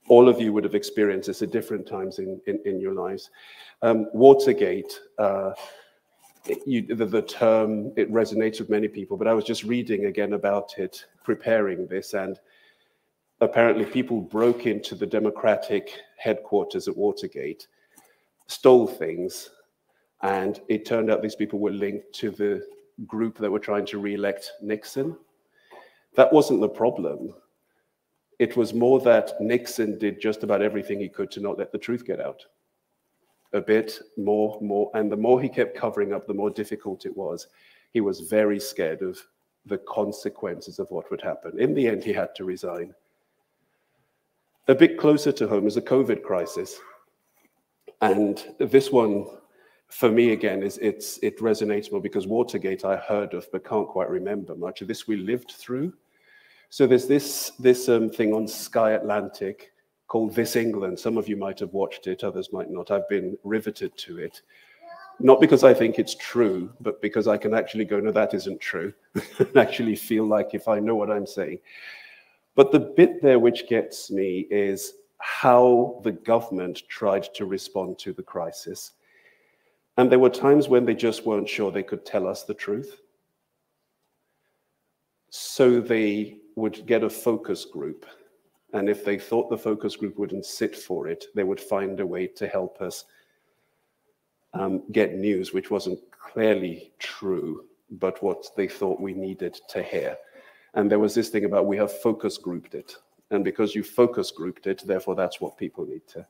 All 0.08 0.28
of 0.28 0.40
you 0.40 0.52
would 0.52 0.64
have 0.64 0.74
experienced 0.74 1.28
this 1.28 1.40
at 1.40 1.50
different 1.50 1.86
times 1.86 2.18
in, 2.18 2.40
in, 2.46 2.60
in 2.66 2.80
your 2.80 2.94
lives. 2.94 3.30
Um, 3.80 4.08
Watergate. 4.12 5.00
Uh, 5.18 5.52
you, 6.66 6.82
the, 6.94 7.06
the, 7.06 7.22
term 7.22 7.92
it 7.96 8.12
resonates 8.12 8.58
with 8.60 8.68
many 8.68 8.88
people 8.88 9.16
but 9.16 9.26
i 9.26 9.32
was 9.32 9.44
just 9.44 9.64
reading 9.64 10.06
again 10.06 10.34
about 10.34 10.78
it 10.78 11.04
preparing 11.22 11.86
this 11.86 12.14
and 12.14 12.38
apparently 13.40 13.84
people 13.84 14.20
broke 14.20 14.66
into 14.66 14.94
the 14.94 15.06
democratic 15.06 15.90
headquarters 16.18 16.86
at 16.86 16.96
watergate 16.96 17.66
stole 18.46 18.86
things 18.86 19.50
and 20.24 20.60
it 20.68 20.86
turned 20.86 21.10
out 21.10 21.22
these 21.22 21.34
people 21.34 21.58
were 21.58 21.70
linked 21.70 22.12
to 22.14 22.30
the 22.30 22.66
group 23.06 23.36
that 23.38 23.50
were 23.50 23.58
trying 23.58 23.86
to 23.86 23.98
re-elect 23.98 24.52
nixon. 24.62 25.16
That 26.16 26.32
wasn't 26.32 26.60
the 26.60 26.68
problem. 26.68 27.34
It 28.38 28.56
was 28.56 28.72
more 28.72 29.00
that 29.00 29.40
nixon 29.40 29.98
did 29.98 30.20
just 30.20 30.42
about 30.42 30.62
everything 30.62 31.00
he 31.00 31.08
could 31.08 31.30
to 31.32 31.40
not 31.40 31.58
let 31.58 31.72
the 31.72 31.78
truth 31.78 32.06
get 32.06 32.20
out 32.20 32.42
a 33.54 33.60
bit 33.60 34.00
more, 34.16 34.58
more. 34.60 34.90
And 34.94 35.10
the 35.10 35.16
more 35.16 35.40
he 35.40 35.48
kept 35.48 35.76
covering 35.76 36.12
up, 36.12 36.26
the 36.26 36.34
more 36.34 36.50
difficult 36.50 37.06
it 37.06 37.16
was. 37.16 37.46
He 37.92 38.00
was 38.00 38.20
very 38.20 38.60
scared 38.60 39.00
of 39.00 39.18
the 39.64 39.78
consequences 39.78 40.78
of 40.78 40.90
what 40.90 41.10
would 41.10 41.22
happen. 41.22 41.58
In 41.58 41.72
the 41.72 41.86
end, 41.86 42.04
he 42.04 42.12
had 42.12 42.34
to 42.34 42.44
resign. 42.44 42.94
A 44.68 44.74
bit 44.74 44.98
closer 44.98 45.32
to 45.32 45.48
home 45.48 45.66
is 45.66 45.76
the 45.76 45.82
COVID 45.82 46.22
crisis. 46.22 46.80
And 48.00 48.44
this 48.58 48.90
one, 48.90 49.26
for 49.88 50.10
me 50.10 50.32
again, 50.32 50.62
is 50.62 50.78
it's 50.78 51.18
it 51.22 51.38
resonates 51.38 51.92
more 51.92 52.00
because 52.00 52.26
Watergate 52.26 52.84
I 52.84 52.96
heard 52.96 53.34
of 53.34 53.50
but 53.52 53.64
can't 53.64 53.88
quite 53.88 54.10
remember 54.10 54.54
much. 54.54 54.80
This 54.80 55.06
we 55.06 55.16
lived 55.16 55.52
through. 55.52 55.94
So 56.70 56.86
there's 56.86 57.06
this 57.06 57.52
this 57.58 57.88
um, 57.88 58.10
thing 58.10 58.34
on 58.34 58.48
Sky 58.48 58.92
Atlantic 58.92 59.73
called 60.14 60.32
This 60.32 60.54
England. 60.54 60.96
Some 60.96 61.18
of 61.18 61.28
you 61.28 61.36
might 61.36 61.58
have 61.58 61.72
watched 61.72 62.06
it, 62.06 62.22
others 62.22 62.52
might 62.52 62.70
not. 62.70 62.92
I've 62.92 63.08
been 63.08 63.36
riveted 63.42 63.96
to 63.96 64.20
it. 64.20 64.42
Not 65.18 65.40
because 65.40 65.64
I 65.64 65.74
think 65.74 65.98
it's 65.98 66.14
true, 66.14 66.72
but 66.80 67.02
because 67.02 67.26
I 67.26 67.36
can 67.36 67.52
actually 67.52 67.84
go, 67.84 67.98
no, 67.98 68.12
that 68.12 68.32
isn't 68.32 68.60
true, 68.60 68.92
and 69.40 69.56
actually 69.56 69.96
feel 69.96 70.24
like 70.24 70.54
if 70.54 70.68
I 70.68 70.78
know 70.78 70.94
what 70.94 71.10
I'm 71.10 71.26
saying. 71.26 71.58
But 72.54 72.70
the 72.70 72.78
bit 72.78 73.22
there 73.22 73.40
which 73.40 73.68
gets 73.68 74.08
me 74.08 74.46
is 74.52 74.92
how 75.18 76.00
the 76.04 76.12
government 76.12 76.82
tried 76.88 77.34
to 77.34 77.44
respond 77.44 77.98
to 77.98 78.12
the 78.12 78.22
crisis. 78.22 78.92
And 79.96 80.12
there 80.12 80.20
were 80.20 80.30
times 80.30 80.68
when 80.68 80.84
they 80.84 80.94
just 80.94 81.26
weren't 81.26 81.48
sure 81.48 81.72
they 81.72 81.82
could 81.82 82.06
tell 82.06 82.28
us 82.28 82.44
the 82.44 82.54
truth. 82.54 83.00
So 85.30 85.80
they 85.80 86.38
would 86.54 86.86
get 86.86 87.02
a 87.02 87.10
focus 87.10 87.64
group. 87.64 88.06
And 88.74 88.88
if 88.88 89.04
they 89.04 89.18
thought 89.18 89.48
the 89.48 89.56
focus 89.56 89.94
group 89.94 90.18
wouldn't 90.18 90.44
sit 90.44 90.74
for 90.74 91.06
it, 91.06 91.26
they 91.34 91.44
would 91.44 91.60
find 91.60 92.00
a 92.00 92.06
way 92.06 92.26
to 92.26 92.48
help 92.48 92.82
us 92.82 93.04
um, 94.52 94.82
get 94.90 95.14
news 95.14 95.52
which 95.52 95.70
wasn't 95.70 96.00
clearly 96.10 96.92
true, 96.98 97.66
but 97.92 98.20
what 98.20 98.44
they 98.56 98.66
thought 98.66 99.00
we 99.00 99.14
needed 99.14 99.54
to 99.68 99.80
hear. 99.80 100.16
And 100.74 100.90
there 100.90 100.98
was 100.98 101.14
this 101.14 101.28
thing 101.28 101.44
about 101.44 101.66
we 101.66 101.76
have 101.76 102.00
focus 102.00 102.36
grouped 102.36 102.74
it. 102.74 102.96
And 103.30 103.44
because 103.44 103.76
you 103.76 103.84
focus 103.84 104.32
grouped 104.32 104.66
it, 104.66 104.82
therefore 104.84 105.14
that's 105.14 105.40
what 105.40 105.56
people 105.56 105.86
need 105.86 106.06
to. 106.08 106.26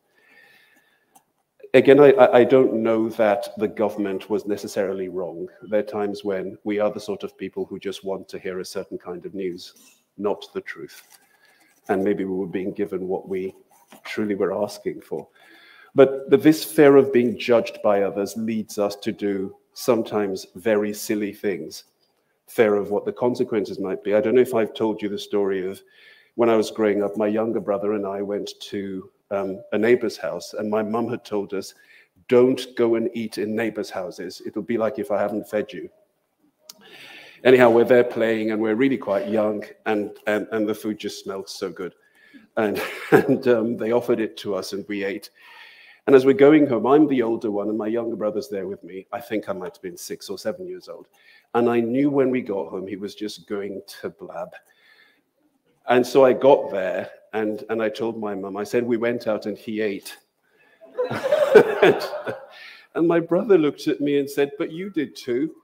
Again, 1.73 1.99
I, 1.99 2.13
I 2.33 2.45
don't 2.45 2.75
know 2.75 3.09
that 3.09 3.49
the 3.57 3.69
government 3.69 4.29
was 4.29 4.47
necessarily 4.47 5.09
wrong. 5.09 5.49
There 5.63 5.81
are 5.81 5.83
times 5.83 6.25
when 6.25 6.59
we 6.65 6.79
are 6.79 6.93
the 6.93 7.01
sort 7.01 7.25
of 7.25 7.39
people 7.39 7.65
who 7.65 7.79
just 7.79 8.05
want 8.05 8.29
to 8.29 8.39
hear 8.39 8.61
a 8.61 8.65
certain 8.65 8.99
kind 8.99 9.25
of 9.25 9.35
news, 9.35 9.73
not 10.19 10.47
the 10.53 10.61
truth. 10.61 11.03
And 11.88 12.03
maybe 12.03 12.25
we 12.25 12.35
were 12.35 12.47
being 12.47 12.73
given 12.73 13.09
what 13.09 13.29
we 13.29 13.55
truly 14.05 14.35
were 14.35 14.53
asking 14.53 15.00
for. 15.03 15.29
But, 15.95 16.29
but 16.29 16.43
this 16.43 16.64
fear 16.64 16.97
of 16.97 17.12
being 17.12 17.38
judged 17.38 17.79
by 17.83 18.03
others 18.03 18.37
leads 18.37 18.79
us 18.79 18.97
to 18.97 19.12
do 19.12 19.55
sometimes 19.75 20.47
very 20.57 20.93
silly 20.93 21.33
things. 21.33 21.85
Fear 22.47 22.76
of 22.76 22.91
what 22.91 23.05
the 23.05 23.12
consequences 23.12 23.79
might 23.79 24.03
be. 24.03 24.14
I 24.14 24.21
don't 24.21 24.35
know 24.35 24.41
if 24.41 24.55
I've 24.55 24.75
told 24.75 25.00
you 25.00 25.09
the 25.09 25.19
story 25.19 25.69
of 25.69 25.81
when 26.35 26.50
I 26.50 26.57
was 26.57 26.71
growing 26.71 27.03
up, 27.03 27.17
my 27.17 27.29
younger 27.29 27.61
brother 27.61 27.93
and 27.93 28.07
I 28.07 28.23
went 28.23 28.53
to 28.61 29.11
um, 29.31 29.62
a 29.73 29.79
neighbor's 29.79 30.17
house, 30.17 30.55
and 30.55 30.69
my 30.69 30.83
mum 30.83 31.09
had 31.09 31.25
told 31.25 31.55
us, 31.55 31.75
don't 32.29 32.67
go 32.76 32.97
and 32.97 33.09
eat 33.14 33.38
in 33.38 33.55
neighbors' 33.55 33.91
houses. 33.91 34.43
It'll 34.47 34.62
be 34.62 34.79
like 34.79 34.99
if 34.99 35.11
I 35.11 35.21
haven't 35.21 35.49
fed 35.49 35.73
you. 35.73 35.88
Anyhow, 37.45 37.69
we're 37.69 37.85
there 37.85 38.05
playing, 38.05 38.53
and 38.53 38.61
we're 38.61 38.75
really 38.75 38.97
quite 38.97 39.29
young, 39.29 39.63
and, 39.85 40.17
and, 40.27 40.49
and 40.51 40.67
the 40.67 40.75
food 40.75 40.97
just 40.97 41.23
smelled 41.23 41.47
so 41.47 41.71
good. 41.71 41.95
And, 42.57 42.81
and 43.11 43.47
um, 43.49 43.77
they 43.77 43.93
offered 43.93 44.19
it 44.19 44.39
to 44.39 44.55
us, 44.55 44.73
and 44.73 44.83
we 44.89 45.05
ate. 45.05 45.29
And 46.07 46.17
as 46.17 46.25
we're 46.25 46.33
going 46.33 46.67
home, 46.67 46.87
I'm 46.87 47.07
the 47.07 47.21
older 47.21 47.51
one, 47.51 47.69
and 47.69 47.77
my 47.77 47.87
younger 47.87 48.17
brother's 48.17 48.49
there 48.49 48.67
with 48.67 48.83
me. 48.83 49.07
I 49.13 49.21
think 49.21 49.49
I 49.49 49.53
might 49.53 49.75
have 49.75 49.83
been 49.83 49.99
six 49.99 50.31
or 50.31 50.39
seven 50.39 50.67
years 50.67 50.89
old. 50.89 51.09
And 51.53 51.69
I 51.69 51.81
knew 51.81 52.09
when 52.09 52.31
we 52.31 52.41
got 52.41 52.71
home, 52.71 52.87
he 52.87 52.97
was 52.97 53.15
just 53.15 53.47
going 53.47 53.83
to 54.01 54.09
blab. 54.09 54.49
And 55.87 56.07
so 56.07 56.25
I 56.25 56.33
got 56.33 56.71
there, 56.71 57.11
and, 57.35 57.63
and 57.69 57.83
I 57.83 57.91
told 57.91 58.19
my 58.19 58.35
mum, 58.35 58.57
I 58.57 58.65
said, 58.65 58.85
We 58.85 58.97
went 58.97 59.27
out 59.27 59.45
and 59.45 59.59
he 59.59 59.83
ate. 59.83 60.17
and, 61.11 62.09
and, 62.95 63.07
my 63.07 63.21
brother 63.21 63.59
looked 63.59 63.87
at 63.87 64.01
me 64.01 64.19
and 64.19 64.31
said, 64.31 64.53
But 64.57 64.73
you 64.73 64.89
did 64.89 65.15
too. 65.15 65.55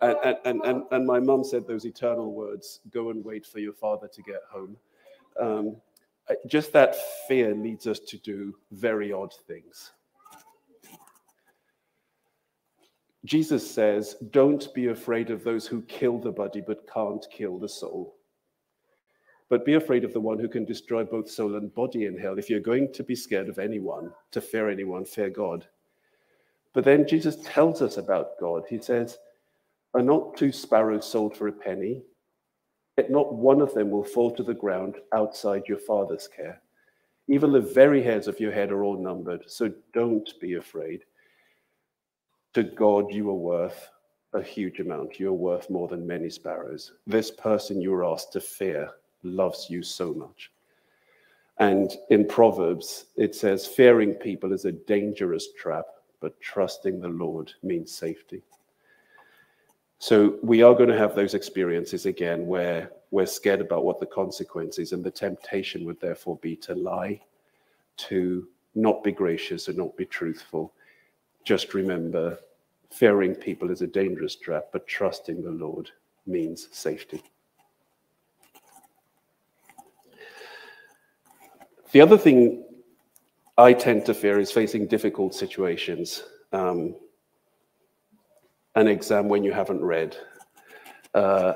And, 0.00 0.36
and, 0.44 0.60
and, 0.64 0.82
and 0.90 1.06
my 1.06 1.18
mum 1.18 1.42
said 1.44 1.66
those 1.66 1.84
eternal 1.84 2.32
words 2.32 2.80
go 2.90 3.10
and 3.10 3.24
wait 3.24 3.46
for 3.46 3.58
your 3.58 3.72
father 3.72 4.08
to 4.08 4.22
get 4.22 4.42
home. 4.50 4.76
Um, 5.40 5.76
just 6.46 6.72
that 6.72 6.96
fear 7.26 7.54
leads 7.54 7.86
us 7.86 7.98
to 8.00 8.18
do 8.18 8.54
very 8.70 9.12
odd 9.12 9.32
things. 9.46 9.92
Jesus 13.24 13.68
says, 13.68 14.16
Don't 14.30 14.72
be 14.74 14.88
afraid 14.88 15.30
of 15.30 15.42
those 15.42 15.66
who 15.66 15.82
kill 15.82 16.18
the 16.18 16.30
body 16.30 16.62
but 16.64 16.88
can't 16.92 17.26
kill 17.30 17.58
the 17.58 17.68
soul. 17.68 18.14
But 19.48 19.64
be 19.64 19.74
afraid 19.74 20.04
of 20.04 20.12
the 20.12 20.20
one 20.20 20.38
who 20.38 20.48
can 20.48 20.64
destroy 20.64 21.04
both 21.04 21.30
soul 21.30 21.56
and 21.56 21.74
body 21.74 22.04
in 22.04 22.16
hell. 22.16 22.38
If 22.38 22.50
you're 22.50 22.60
going 22.60 22.92
to 22.92 23.02
be 23.02 23.16
scared 23.16 23.48
of 23.48 23.58
anyone, 23.58 24.12
to 24.30 24.40
fear 24.40 24.68
anyone, 24.68 25.04
fear 25.04 25.30
God. 25.30 25.66
But 26.74 26.84
then 26.84 27.08
Jesus 27.08 27.36
tells 27.44 27.80
us 27.80 27.96
about 27.96 28.38
God. 28.38 28.64
He 28.68 28.78
says, 28.78 29.18
Are 29.98 30.02
not 30.02 30.36
two 30.36 30.52
sparrows 30.52 31.10
sold 31.10 31.36
for 31.36 31.48
a 31.48 31.52
penny? 31.52 32.04
Yet 32.96 33.10
not 33.10 33.34
one 33.34 33.60
of 33.60 33.74
them 33.74 33.90
will 33.90 34.04
fall 34.04 34.30
to 34.36 34.44
the 34.44 34.54
ground 34.54 34.94
outside 35.12 35.64
your 35.66 35.78
Father's 35.78 36.28
care. 36.28 36.62
Even 37.26 37.50
the 37.50 37.60
very 37.60 38.00
hairs 38.00 38.28
of 38.28 38.38
your 38.38 38.52
head 38.52 38.70
are 38.70 38.84
all 38.84 38.96
numbered, 38.96 39.42
so 39.48 39.72
don't 39.92 40.32
be 40.40 40.54
afraid. 40.54 41.00
To 42.54 42.62
God, 42.62 43.12
you 43.12 43.28
are 43.28 43.34
worth 43.34 43.90
a 44.34 44.40
huge 44.40 44.78
amount. 44.78 45.18
You're 45.18 45.32
worth 45.32 45.68
more 45.68 45.88
than 45.88 46.06
many 46.06 46.30
sparrows. 46.30 46.92
This 47.08 47.32
person 47.32 47.80
you 47.80 47.92
are 47.92 48.04
asked 48.04 48.32
to 48.34 48.40
fear 48.40 48.92
loves 49.24 49.68
you 49.68 49.82
so 49.82 50.14
much. 50.14 50.52
And 51.58 51.90
in 52.10 52.24
Proverbs, 52.24 53.06
it 53.16 53.34
says, 53.34 53.66
fearing 53.66 54.14
people 54.14 54.52
is 54.52 54.64
a 54.64 54.70
dangerous 54.70 55.48
trap, 55.54 55.86
but 56.20 56.40
trusting 56.40 57.00
the 57.00 57.08
Lord 57.08 57.52
means 57.64 57.92
safety. 57.92 58.44
So 59.98 60.38
we 60.42 60.62
are 60.62 60.74
going 60.74 60.88
to 60.88 60.98
have 60.98 61.14
those 61.14 61.34
experiences 61.34 62.06
again 62.06 62.46
where 62.46 62.92
we're 63.10 63.26
scared 63.26 63.60
about 63.60 63.84
what 63.84 63.98
the 63.98 64.06
consequences 64.06 64.92
and 64.92 65.02
the 65.02 65.10
temptation 65.10 65.84
would 65.84 66.00
therefore 66.00 66.36
be 66.36 66.54
to 66.56 66.74
lie, 66.74 67.20
to 67.96 68.46
not 68.74 69.02
be 69.02 69.10
gracious 69.10 69.66
and 69.66 69.76
not 69.76 69.96
be 69.96 70.04
truthful. 70.04 70.72
Just 71.44 71.74
remember, 71.74 72.38
fearing 72.90 73.34
people 73.34 73.70
is 73.70 73.82
a 73.82 73.86
dangerous 73.86 74.36
trap, 74.36 74.66
but 74.72 74.86
trusting 74.86 75.42
the 75.42 75.50
Lord 75.50 75.90
means 76.26 76.68
safety. 76.70 77.22
The 81.90 82.00
other 82.02 82.18
thing 82.18 82.64
I 83.56 83.72
tend 83.72 84.04
to 84.06 84.14
fear 84.14 84.38
is 84.38 84.52
facing 84.52 84.86
difficult 84.86 85.34
situations. 85.34 86.22
Um, 86.52 86.94
an 88.80 88.88
exam 88.88 89.28
when 89.28 89.42
you 89.42 89.52
haven't 89.52 89.82
read. 89.82 90.16
Uh, 91.14 91.54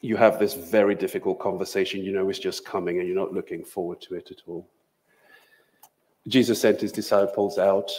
you 0.00 0.16
have 0.16 0.38
this 0.38 0.54
very 0.54 0.94
difficult 0.94 1.38
conversation 1.38 2.02
you 2.02 2.12
know 2.12 2.28
is 2.28 2.38
just 2.38 2.64
coming 2.64 2.98
and 2.98 3.06
you're 3.06 3.16
not 3.16 3.32
looking 3.32 3.64
forward 3.64 4.00
to 4.00 4.14
it 4.14 4.30
at 4.30 4.42
all. 4.46 4.66
Jesus 6.26 6.60
sent 6.60 6.80
his 6.80 6.92
disciples 6.92 7.58
out, 7.58 7.90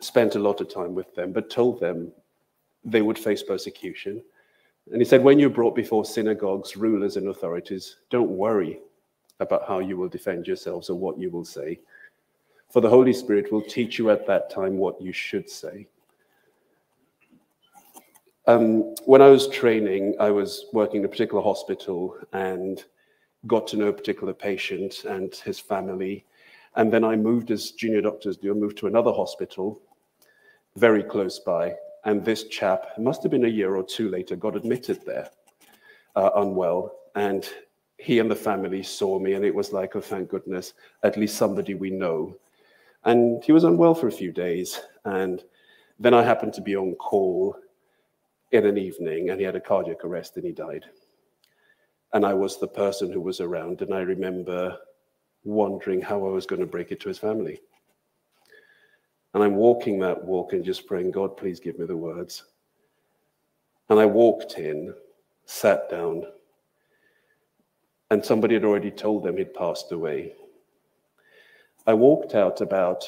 spent 0.00 0.36
a 0.36 0.38
lot 0.38 0.60
of 0.60 0.72
time 0.72 0.94
with 0.94 1.12
them, 1.14 1.32
but 1.32 1.50
told 1.50 1.80
them 1.80 2.12
they 2.84 3.02
would 3.02 3.18
face 3.18 3.42
persecution. 3.42 4.22
And 4.92 5.00
he 5.00 5.04
said, 5.04 5.22
When 5.22 5.38
you're 5.38 5.50
brought 5.50 5.74
before 5.74 6.04
synagogues, 6.04 6.76
rulers, 6.76 7.16
and 7.16 7.28
authorities, 7.28 7.96
don't 8.10 8.30
worry 8.30 8.80
about 9.40 9.66
how 9.66 9.78
you 9.78 9.96
will 9.96 10.08
defend 10.08 10.46
yourselves 10.46 10.90
or 10.90 10.98
what 10.98 11.18
you 11.18 11.30
will 11.30 11.44
say. 11.44 11.80
For 12.70 12.80
the 12.80 12.88
Holy 12.88 13.12
Spirit 13.12 13.50
will 13.50 13.62
teach 13.62 13.98
you 13.98 14.10
at 14.10 14.26
that 14.26 14.50
time 14.50 14.78
what 14.78 15.00
you 15.00 15.12
should 15.12 15.50
say. 15.50 15.86
Um, 18.50 18.96
when 19.04 19.22
I 19.22 19.28
was 19.28 19.46
training, 19.46 20.16
I 20.18 20.32
was 20.32 20.64
working 20.72 21.00
in 21.00 21.04
a 21.04 21.08
particular 21.08 21.40
hospital 21.40 22.16
and 22.32 22.82
got 23.46 23.68
to 23.68 23.76
know 23.76 23.86
a 23.86 23.92
particular 23.92 24.32
patient 24.32 25.04
and 25.04 25.32
his 25.32 25.60
family. 25.60 26.24
And 26.74 26.92
then 26.92 27.04
I 27.04 27.14
moved, 27.14 27.52
as 27.52 27.70
junior 27.70 28.00
doctors 28.00 28.36
do, 28.36 28.50
I 28.50 28.54
moved 28.54 28.78
to 28.78 28.88
another 28.88 29.12
hospital 29.12 29.80
very 30.74 31.04
close 31.04 31.38
by. 31.38 31.74
And 32.04 32.24
this 32.24 32.48
chap, 32.48 32.86
must 32.98 33.22
have 33.22 33.30
been 33.30 33.44
a 33.44 33.56
year 33.60 33.76
or 33.76 33.84
two 33.84 34.08
later, 34.08 34.34
got 34.34 34.56
admitted 34.56 35.06
there 35.06 35.30
uh, 36.16 36.30
unwell. 36.34 36.92
And 37.14 37.48
he 37.98 38.18
and 38.18 38.28
the 38.28 38.34
family 38.34 38.82
saw 38.82 39.20
me, 39.20 39.34
and 39.34 39.44
it 39.44 39.54
was 39.54 39.72
like, 39.72 39.94
oh, 39.94 40.00
thank 40.00 40.28
goodness, 40.28 40.74
at 41.04 41.16
least 41.16 41.36
somebody 41.36 41.74
we 41.74 41.90
know. 41.90 42.36
And 43.04 43.44
he 43.44 43.52
was 43.52 43.62
unwell 43.62 43.94
for 43.94 44.08
a 44.08 44.12
few 44.22 44.32
days. 44.32 44.80
And 45.04 45.44
then 46.00 46.14
I 46.14 46.24
happened 46.24 46.54
to 46.54 46.60
be 46.60 46.74
on 46.74 46.94
call 46.96 47.56
in 48.52 48.66
an 48.66 48.78
evening, 48.78 49.30
and 49.30 49.38
he 49.38 49.46
had 49.46 49.56
a 49.56 49.60
cardiac 49.60 50.04
arrest 50.04 50.36
and 50.36 50.44
he 50.44 50.52
died. 50.52 50.84
And 52.12 52.26
I 52.26 52.34
was 52.34 52.58
the 52.58 52.66
person 52.66 53.12
who 53.12 53.20
was 53.20 53.40
around, 53.40 53.82
and 53.82 53.94
I 53.94 54.00
remember 54.00 54.76
wondering 55.44 56.00
how 56.00 56.26
I 56.26 56.30
was 56.30 56.46
going 56.46 56.60
to 56.60 56.66
break 56.66 56.90
it 56.90 57.00
to 57.00 57.08
his 57.08 57.18
family. 57.18 57.60
And 59.32 59.44
I'm 59.44 59.54
walking 59.54 60.00
that 60.00 60.24
walk 60.24 60.52
and 60.52 60.64
just 60.64 60.86
praying, 60.86 61.12
God, 61.12 61.36
please 61.36 61.60
give 61.60 61.78
me 61.78 61.86
the 61.86 61.96
words. 61.96 62.44
And 63.88 64.00
I 64.00 64.06
walked 64.06 64.58
in, 64.58 64.92
sat 65.46 65.88
down, 65.88 66.24
and 68.10 68.24
somebody 68.24 68.54
had 68.54 68.64
already 68.64 68.90
told 68.90 69.22
them 69.22 69.36
he'd 69.36 69.54
passed 69.54 69.92
away. 69.92 70.34
I 71.86 71.94
walked 71.94 72.34
out 72.34 72.60
about 72.60 73.04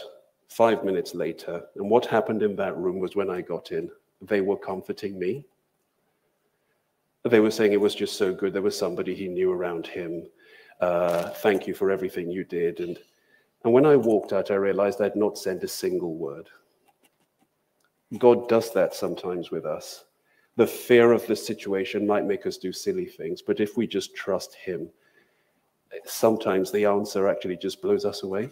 five 0.48 0.84
minutes 0.84 1.14
later, 1.14 1.64
and 1.74 1.90
what 1.90 2.06
happened 2.06 2.42
in 2.42 2.54
that 2.56 2.76
room 2.76 3.00
was 3.00 3.16
when 3.16 3.30
I 3.30 3.40
got 3.40 3.72
in, 3.72 3.90
they 4.22 4.40
were 4.40 4.56
comforting 4.56 5.18
me. 5.18 5.44
They 7.24 7.40
were 7.40 7.50
saying 7.50 7.72
it 7.72 7.80
was 7.80 7.94
just 7.94 8.16
so 8.16 8.34
good. 8.34 8.52
There 8.52 8.62
was 8.62 8.78
somebody 8.78 9.14
he 9.14 9.28
knew 9.28 9.52
around 9.52 9.86
him. 9.86 10.26
Uh, 10.80 11.28
thank 11.28 11.66
you 11.66 11.74
for 11.74 11.90
everything 11.90 12.30
you 12.30 12.44
did. 12.44 12.80
And, 12.80 12.98
and 13.64 13.72
when 13.72 13.86
I 13.86 13.96
walked 13.96 14.32
out, 14.32 14.50
I 14.50 14.54
realized 14.54 15.00
I'd 15.00 15.14
not 15.16 15.38
sent 15.38 15.62
a 15.62 15.68
single 15.68 16.14
word. 16.14 16.48
God 18.18 18.48
does 18.48 18.72
that 18.72 18.94
sometimes 18.94 19.50
with 19.50 19.64
us. 19.64 20.04
The 20.56 20.66
fear 20.66 21.12
of 21.12 21.26
the 21.26 21.36
situation 21.36 22.06
might 22.06 22.26
make 22.26 22.46
us 22.46 22.58
do 22.58 22.72
silly 22.72 23.06
things, 23.06 23.40
but 23.40 23.60
if 23.60 23.76
we 23.76 23.86
just 23.86 24.14
trust 24.14 24.54
Him, 24.54 24.90
sometimes 26.04 26.70
the 26.70 26.84
answer 26.84 27.28
actually 27.28 27.56
just 27.56 27.80
blows 27.80 28.04
us 28.04 28.22
away. 28.22 28.50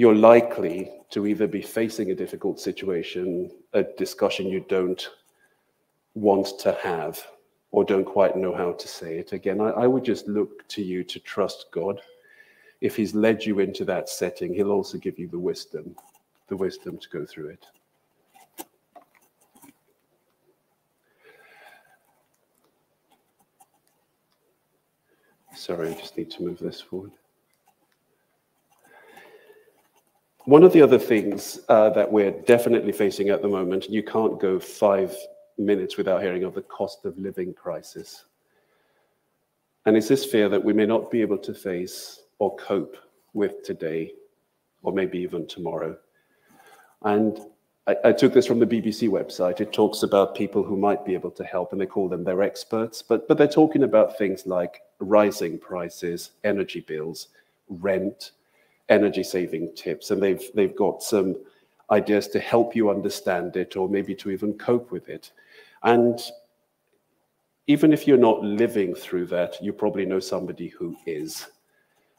You're 0.00 0.14
likely 0.14 0.90
to 1.10 1.26
either 1.26 1.46
be 1.46 1.60
facing 1.60 2.10
a 2.10 2.14
difficult 2.14 2.58
situation, 2.58 3.50
a 3.74 3.82
discussion 3.82 4.46
you 4.48 4.64
don't 4.66 5.10
want 6.14 6.58
to 6.60 6.72
have, 6.80 7.22
or 7.70 7.84
don't 7.84 8.06
quite 8.06 8.34
know 8.34 8.54
how 8.54 8.72
to 8.72 8.88
say 8.88 9.18
it. 9.18 9.34
Again, 9.34 9.60
I, 9.60 9.68
I 9.72 9.86
would 9.86 10.02
just 10.02 10.26
look 10.26 10.66
to 10.68 10.82
you 10.82 11.04
to 11.04 11.18
trust 11.18 11.66
God. 11.70 12.00
If 12.80 12.96
He's 12.96 13.14
led 13.14 13.44
you 13.44 13.58
into 13.58 13.84
that 13.84 14.08
setting, 14.08 14.54
He'll 14.54 14.70
also 14.70 14.96
give 14.96 15.18
you 15.18 15.28
the 15.28 15.38
wisdom, 15.38 15.94
the 16.48 16.56
wisdom 16.56 16.96
to 16.96 17.08
go 17.10 17.26
through 17.26 17.48
it. 17.48 17.66
Sorry, 25.54 25.90
I 25.90 25.92
just 25.92 26.16
need 26.16 26.30
to 26.30 26.42
move 26.42 26.58
this 26.58 26.80
forward. 26.80 27.10
One 30.50 30.64
of 30.64 30.72
the 30.72 30.82
other 30.82 30.98
things 30.98 31.60
uh, 31.68 31.90
that 31.90 32.10
we're 32.10 32.32
definitely 32.32 32.90
facing 32.90 33.28
at 33.28 33.40
the 33.40 33.46
moment, 33.46 33.88
you 33.88 34.02
can't 34.02 34.40
go 34.40 34.58
five 34.58 35.16
minutes 35.56 35.96
without 35.96 36.22
hearing 36.22 36.42
of 36.42 36.56
the 36.56 36.62
cost 36.62 37.04
of 37.04 37.16
living 37.16 37.54
crisis. 37.54 38.24
And 39.86 39.96
it's 39.96 40.08
this 40.08 40.24
fear 40.24 40.48
that 40.48 40.64
we 40.64 40.72
may 40.72 40.86
not 40.86 41.08
be 41.08 41.20
able 41.20 41.38
to 41.38 41.54
face 41.54 42.22
or 42.40 42.56
cope 42.56 42.96
with 43.32 43.62
today, 43.62 44.12
or 44.82 44.92
maybe 44.92 45.20
even 45.20 45.46
tomorrow. 45.46 45.96
And 47.02 47.38
I, 47.86 47.94
I, 48.06 48.12
took 48.12 48.32
this 48.32 48.48
from 48.48 48.58
the 48.58 48.66
BBC 48.66 49.08
website. 49.08 49.60
It 49.60 49.72
talks 49.72 50.02
about 50.02 50.34
people 50.34 50.64
who 50.64 50.76
might 50.76 51.04
be 51.04 51.14
able 51.14 51.30
to 51.30 51.44
help, 51.44 51.70
and 51.70 51.80
they 51.80 51.86
call 51.86 52.08
them 52.08 52.24
their 52.24 52.42
experts. 52.42 53.02
But, 53.02 53.28
but 53.28 53.38
they're 53.38 53.46
talking 53.46 53.84
about 53.84 54.18
things 54.18 54.46
like 54.46 54.80
rising 54.98 55.60
prices, 55.60 56.32
energy 56.42 56.80
bills, 56.80 57.28
rent, 57.68 58.32
energy 58.90 59.22
saving 59.22 59.74
tips. 59.74 60.10
And 60.10 60.22
they've, 60.22 60.42
they've 60.54 60.76
got 60.76 61.02
some 61.02 61.36
ideas 61.90 62.28
to 62.28 62.40
help 62.40 62.76
you 62.76 62.90
understand 62.90 63.56
it 63.56 63.76
or 63.76 63.88
maybe 63.88 64.14
to 64.16 64.30
even 64.30 64.52
cope 64.54 64.90
with 64.90 65.08
it. 65.08 65.32
And 65.82 66.20
even 67.66 67.92
if 67.92 68.06
you're 68.06 68.18
not 68.18 68.42
living 68.42 68.94
through 68.94 69.26
that, 69.26 69.62
you 69.62 69.72
probably 69.72 70.04
know 70.04 70.20
somebody 70.20 70.68
who 70.68 70.96
is. 71.06 71.46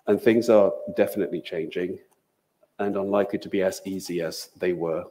And 0.07 0.19
things 0.19 0.49
are 0.49 0.71
definitely 0.95 1.41
changing 1.41 1.99
and 2.79 2.95
unlikely 2.95 3.39
to 3.39 3.49
be 3.49 3.61
as 3.61 3.81
easy 3.85 4.21
as 4.21 4.49
they 4.57 4.73
were. 4.73 5.03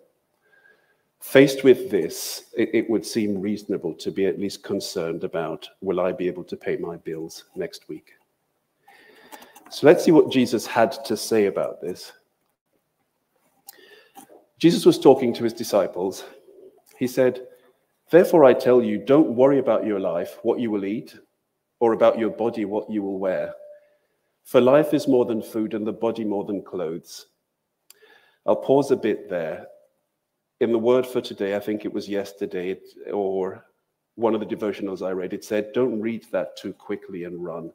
Faced 1.21 1.63
with 1.63 1.91
this, 1.91 2.45
it, 2.57 2.71
it, 2.73 2.91
would 2.91 3.05
seem 3.05 3.41
reasonable 3.41 3.95
to 3.95 4.11
be 4.11 4.25
at 4.25 4.41
least 4.41 4.63
concerned 4.63 5.23
about 5.23 5.69
will 5.83 6.01
I 6.01 6.13
be 6.13 6.27
able 6.27 6.45
to 6.45 6.57
pay 6.57 6.79
my 6.79 6.97
bills 6.97 7.45
next 7.55 7.89
week? 7.89 8.15
So 9.71 9.87
let's 9.87 10.05
see 10.05 10.11
what 10.11 10.31
Jesus 10.31 10.67
had 10.67 10.93
to 11.05 11.17
say 11.17 11.47
about 11.47 11.81
this. 11.81 12.13
Jesus 14.59 14.85
was 14.85 14.99
talking 14.99 15.33
to 15.35 15.45
his 15.45 15.53
disciples. 15.53 16.25
He 16.99 17.07
said, 17.07 17.47
Therefore, 18.11 18.45
I 18.45 18.53
tell 18.53 18.83
you, 18.83 18.99
don't 18.99 19.37
worry 19.37 19.59
about 19.59 19.87
your 19.87 20.01
life, 20.01 20.39
what 20.43 20.59
you 20.59 20.71
will 20.71 20.85
eat, 20.85 21.17
or 21.79 21.93
about 21.93 22.19
your 22.19 22.31
body, 22.31 22.65
what 22.65 22.91
you 22.91 23.03
will 23.03 23.19
wear. 23.19 23.55
For 24.45 24.61
life 24.61 24.93
is 24.93 25.07
more 25.07 25.25
than 25.25 25.41
food, 25.41 25.75
and 25.75 25.87
the 25.87 25.93
body 25.93 26.25
more 26.25 26.45
than 26.45 26.63
clothes. 26.63 27.27
I'll 28.45 28.57
pause 28.57 28.91
a 28.91 28.97
bit 28.97 29.31
there 29.31 29.67
in 30.61 30.73
the 30.73 30.79
word 30.79 31.07
for 31.07 31.21
today, 31.21 31.57
I 31.57 31.61
think 31.61 31.85
it 31.85 31.93
was 31.93 32.09
yesterday 32.09 32.79
or 33.13 33.65
one 34.17 34.35
of 34.35 34.41
the 34.41 34.47
devotionals 34.47 35.07
I 35.07 35.13
read, 35.13 35.33
it 35.33 35.45
said, 35.45 35.73
Don't 35.73 36.01
read 36.01 36.27
that 36.31 36.57
too 36.57 36.75
quickly 36.75 37.25
and 37.25 37.43
run. 37.43 37.73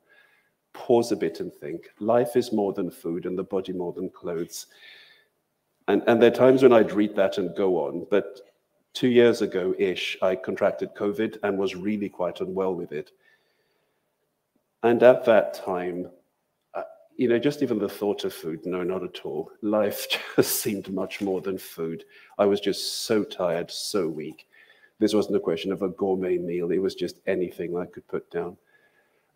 Pause 0.75 1.13
a 1.13 1.15
bit 1.15 1.39
and 1.39 1.53
think. 1.53 1.89
Life 1.99 2.35
is 2.35 2.51
more 2.51 2.73
than 2.73 2.91
food 2.91 3.25
and 3.25 3.37
the 3.37 3.43
body 3.43 3.71
more 3.71 3.93
than 3.93 4.09
clothes. 4.09 4.67
And, 5.87 6.03
and 6.05 6.21
there 6.21 6.31
are 6.31 6.35
times 6.35 6.63
when 6.63 6.73
I'd 6.73 6.91
read 6.91 7.15
that 7.15 7.37
and 7.37 7.55
go 7.55 7.77
on, 7.87 8.05
but 8.11 8.41
two 8.93 9.07
years 9.07 9.41
ago 9.41 9.73
ish, 9.79 10.17
I 10.21 10.35
contracted 10.35 10.93
COVID 10.93 11.37
and 11.43 11.57
was 11.57 11.75
really 11.75 12.09
quite 12.09 12.41
unwell 12.41 12.75
with 12.75 12.91
it. 12.91 13.11
And 14.83 15.01
at 15.01 15.23
that 15.25 15.53
time, 15.53 16.09
uh, 16.73 16.83
you 17.15 17.29
know, 17.29 17.39
just 17.39 17.63
even 17.63 17.79
the 17.79 17.87
thought 17.87 18.25
of 18.25 18.33
food, 18.33 18.65
no, 18.65 18.83
not 18.83 19.03
at 19.03 19.25
all. 19.25 19.51
Life 19.61 20.07
just 20.35 20.59
seemed 20.59 20.91
much 20.91 21.21
more 21.21 21.39
than 21.39 21.57
food. 21.57 22.03
I 22.37 22.45
was 22.45 22.59
just 22.59 23.05
so 23.05 23.23
tired, 23.23 23.71
so 23.71 24.09
weak. 24.09 24.45
This 24.99 25.13
wasn't 25.13 25.37
a 25.37 25.41
question 25.41 25.71
of 25.71 25.83
a 25.83 25.89
gourmet 25.89 26.37
meal, 26.37 26.71
it 26.71 26.81
was 26.81 26.95
just 26.95 27.19
anything 27.27 27.77
I 27.77 27.85
could 27.85 28.07
put 28.07 28.29
down. 28.29 28.57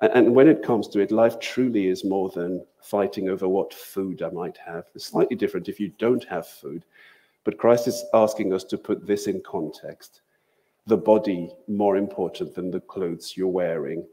And, 0.01 0.33
when 0.33 0.47
it 0.47 0.63
comes 0.63 0.87
to 0.89 0.99
it, 1.01 1.11
life 1.11 1.39
truly 1.39 1.87
is 1.87 2.05
more 2.05 2.29
than 2.29 2.65
fighting 2.81 3.27
over 3.27 3.49
what 3.49 3.73
food 3.73 4.21
I 4.21 4.29
might 4.29 4.57
have. 4.65 4.85
It's 4.95 5.05
slightly 5.05 5.35
different 5.35 5.67
if 5.67 5.79
you 5.79 5.91
don't 5.97 6.23
have 6.25 6.47
food, 6.47 6.85
but 7.43 7.57
Christ 7.57 7.87
is 7.87 8.05
asking 8.13 8.53
us 8.53 8.63
to 8.65 8.77
put 8.77 9.05
this 9.05 9.27
in 9.27 9.41
context 9.45 10.21
the 10.87 10.97
body 10.97 11.51
more 11.67 11.97
important 11.97 12.55
than 12.55 12.71
the 12.71 12.79
clothes 12.79 13.33
you're 13.35 13.47
wearing 13.47 14.03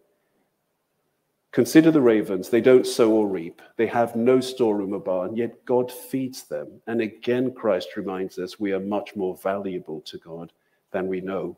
Consider 1.57 1.91
the 1.91 2.03
ravens. 2.03 2.51
They 2.51 2.61
don't 2.61 2.87
sow 2.87 3.13
or 3.13 3.27
reap. 3.27 3.63
They 3.79 3.87
have 3.87 4.15
no 4.15 4.41
storeroom 4.41 4.93
or 4.93 5.01
barn, 5.01 5.35
yet 5.35 5.65
God 5.65 5.91
feeds 5.91 6.43
them. 6.43 6.83
And 6.87 7.01
again, 7.01 7.55
Christ 7.55 7.97
reminds 7.97 8.39
us 8.39 8.61
we 8.61 8.73
are 8.75 8.79
much 8.79 9.17
more 9.17 9.39
valuable 9.39 10.03
to 10.03 10.19
God 10.19 10.53
than 10.91 11.07
we 11.07 11.23
know. 11.23 11.57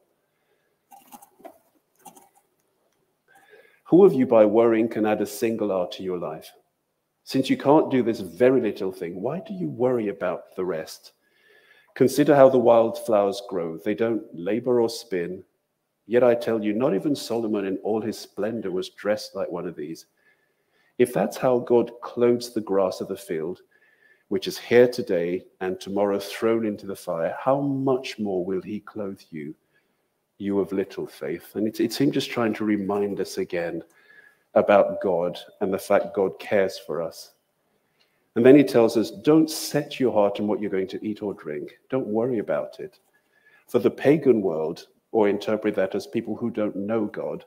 Who 3.88 4.04
of 4.04 4.12
you, 4.12 4.26
by 4.26 4.44
worrying, 4.44 4.88
can 4.88 5.06
add 5.06 5.22
a 5.22 5.26
single 5.26 5.72
hour 5.72 5.88
to 5.92 6.02
your 6.02 6.18
life? 6.18 6.52
Since 7.24 7.48
you 7.48 7.56
can't 7.56 7.90
do 7.90 8.02
this 8.02 8.20
very 8.20 8.60
little 8.60 8.92
thing, 8.92 9.22
why 9.22 9.40
do 9.40 9.54
you 9.54 9.70
worry 9.70 10.08
about 10.08 10.54
the 10.56 10.64
rest? 10.64 11.12
Consider 11.94 12.36
how 12.36 12.50
the 12.50 12.58
wild 12.58 12.98
flowers 13.06 13.40
grow. 13.48 13.78
They 13.78 13.94
don't 13.94 14.22
labor 14.34 14.82
or 14.82 14.90
spin. 14.90 15.42
Yet 16.06 16.22
I 16.22 16.34
tell 16.34 16.62
you, 16.62 16.74
not 16.74 16.94
even 16.94 17.16
Solomon 17.16 17.64
in 17.64 17.78
all 17.78 18.02
his 18.02 18.18
splendor 18.18 18.70
was 18.70 18.90
dressed 18.90 19.34
like 19.34 19.50
one 19.50 19.66
of 19.66 19.74
these. 19.74 20.04
If 20.98 21.14
that's 21.14 21.38
how 21.38 21.60
God 21.60 21.90
clothes 22.02 22.52
the 22.52 22.60
grass 22.60 23.00
of 23.00 23.08
the 23.08 23.16
field, 23.16 23.60
which 24.28 24.46
is 24.46 24.58
here 24.58 24.86
today 24.86 25.44
and 25.60 25.80
tomorrow 25.80 26.18
thrown 26.18 26.66
into 26.66 26.86
the 26.86 26.94
fire, 26.94 27.34
how 27.40 27.60
much 27.62 28.18
more 28.18 28.44
will 28.44 28.60
he 28.60 28.80
clothe 28.80 29.22
you, 29.30 29.54
you 30.38 30.60
of 30.60 30.72
little 30.72 31.06
faith? 31.06 31.54
And 31.54 31.66
it's, 31.66 31.80
it's 31.80 31.96
him 31.96 32.10
just 32.10 32.30
trying 32.30 32.54
to 32.54 32.64
remind 32.64 33.20
us 33.20 33.38
again 33.38 33.82
about 34.54 35.00
God 35.02 35.38
and 35.60 35.72
the 35.72 35.78
fact 35.78 36.14
God 36.14 36.38
cares 36.38 36.78
for 36.78 37.02
us. 37.02 37.32
And 38.34 38.46
then 38.46 38.56
he 38.56 38.64
tells 38.64 38.96
us, 38.96 39.10
don't 39.10 39.50
set 39.50 39.98
your 39.98 40.12
heart 40.12 40.40
on 40.40 40.46
what 40.46 40.60
you're 40.60 40.70
going 40.70 40.88
to 40.88 41.06
eat 41.06 41.22
or 41.22 41.34
drink. 41.34 41.78
Don't 41.90 42.06
worry 42.06 42.38
about 42.38 42.78
it. 42.78 42.98
For 43.66 43.78
the 43.78 43.90
pagan 43.90 44.40
world, 44.40 44.86
or 45.12 45.28
interpret 45.28 45.74
that 45.74 45.94
as 45.94 46.06
people 46.06 46.36
who 46.36 46.50
don't 46.50 46.76
know 46.76 47.06
God, 47.06 47.44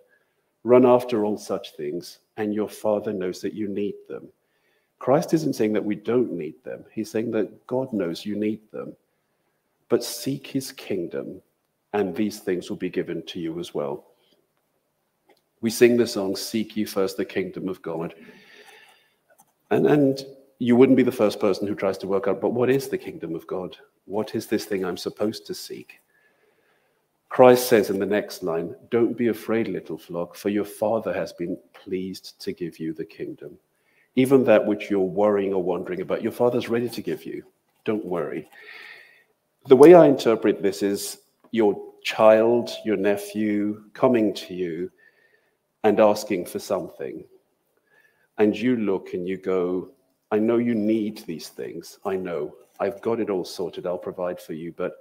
run 0.64 0.86
after 0.86 1.26
all 1.26 1.38
such 1.38 1.76
things, 1.76 2.20
and 2.38 2.54
your 2.54 2.70
Father 2.70 3.14
knows 3.14 3.42
that 3.42 3.54
you 3.54 3.68
need 3.68 3.96
them. 4.08 4.28
Christ 5.00 5.34
isn't 5.34 5.56
saying 5.56 5.74
that 5.74 5.86
we 5.86 5.96
don't 5.96 6.32
need 6.32 6.64
them, 6.64 6.84
He's 6.92 7.12
saying 7.12 7.32
that 7.32 7.66
God 7.68 7.92
knows 7.94 8.26
you 8.26 8.36
need 8.36 8.60
them. 8.72 8.96
But 9.90 10.04
seek 10.04 10.48
His 10.48 10.72
kingdom, 10.72 11.42
and 11.94 12.16
these 12.16 12.40
things 12.40 12.70
will 12.70 12.78
be 12.78 12.90
given 12.90 13.24
to 13.28 13.40
you 13.40 13.60
as 13.60 13.74
well. 13.74 14.06
We 15.62 15.70
sing 15.70 15.98
the 15.98 16.08
song, 16.08 16.36
Seek 16.36 16.76
ye 16.76 16.86
first 16.86 17.18
the 17.18 17.26
kingdom 17.26 17.70
of 17.70 17.82
God. 17.82 18.16
And, 19.70 19.86
and 19.86 20.26
you 20.60 20.76
wouldn't 20.76 20.98
be 20.98 21.04
the 21.04 21.12
first 21.12 21.40
person 21.40 21.68
who 21.68 21.76
tries 21.76 21.98
to 22.00 22.08
work 22.08 22.28
out, 22.28 22.42
but 22.42 22.54
what 22.54 22.70
is 22.70 22.88
the 22.88 22.98
kingdom 22.98 23.36
of 23.36 23.48
God? 23.48 23.78
What 24.06 24.36
is 24.36 24.48
this 24.48 24.66
thing 24.66 24.84
I'm 24.84 24.98
supposed 24.98 25.46
to 25.48 25.54
seek? 25.54 26.00
Christ 27.30 27.70
says 27.70 27.90
in 27.90 28.00
the 28.00 28.06
next 28.06 28.44
line, 28.44 28.76
Don't 28.90 29.18
be 29.18 29.30
afraid, 29.30 29.68
little 29.68 29.98
flock, 29.98 30.36
for 30.36 30.50
your 30.50 30.66
Father 30.66 31.14
has 31.14 31.32
been 31.32 31.58
pleased 31.74 32.42
to 32.42 32.52
give 32.52 32.78
you 32.78 32.94
the 32.94 33.06
kingdom. 33.06 33.58
Even 34.16 34.44
that 34.44 34.66
which 34.66 34.90
you're 34.90 35.00
worrying 35.00 35.54
or 35.54 35.64
wondering 35.64 36.02
about, 36.02 36.22
your 36.22 36.34
Father's 36.34 36.68
ready 36.68 36.90
to 36.90 37.02
give 37.02 37.26
you. 37.26 37.44
Don't 37.86 38.04
worry. 38.04 38.50
The 39.68 39.78
way 39.78 39.94
I 39.94 40.08
interpret 40.08 40.62
this 40.62 40.84
is 40.84 41.20
your 41.52 41.76
child, 42.04 42.72
your 42.84 42.98
nephew 42.98 43.84
coming 43.94 44.34
to 44.34 44.54
you 44.54 44.92
and 45.84 46.00
asking 46.00 46.46
for 46.46 46.60
something. 46.60 47.24
And 48.38 48.58
you 48.58 48.78
look 48.78 49.14
and 49.14 49.28
you 49.28 49.38
go, 49.38 49.92
I 50.32 50.40
know 50.40 50.58
you 50.58 50.74
need 50.74 51.20
these 51.20 51.50
things. 51.50 52.00
I 52.06 52.16
know. 52.16 52.56
I've 52.80 53.02
got 53.02 53.20
it 53.20 53.30
all 53.30 53.46
sorted. 53.46 53.86
I'll 53.86 53.98
provide 53.98 54.40
for 54.40 54.54
you. 54.54 54.74
But 54.76 54.94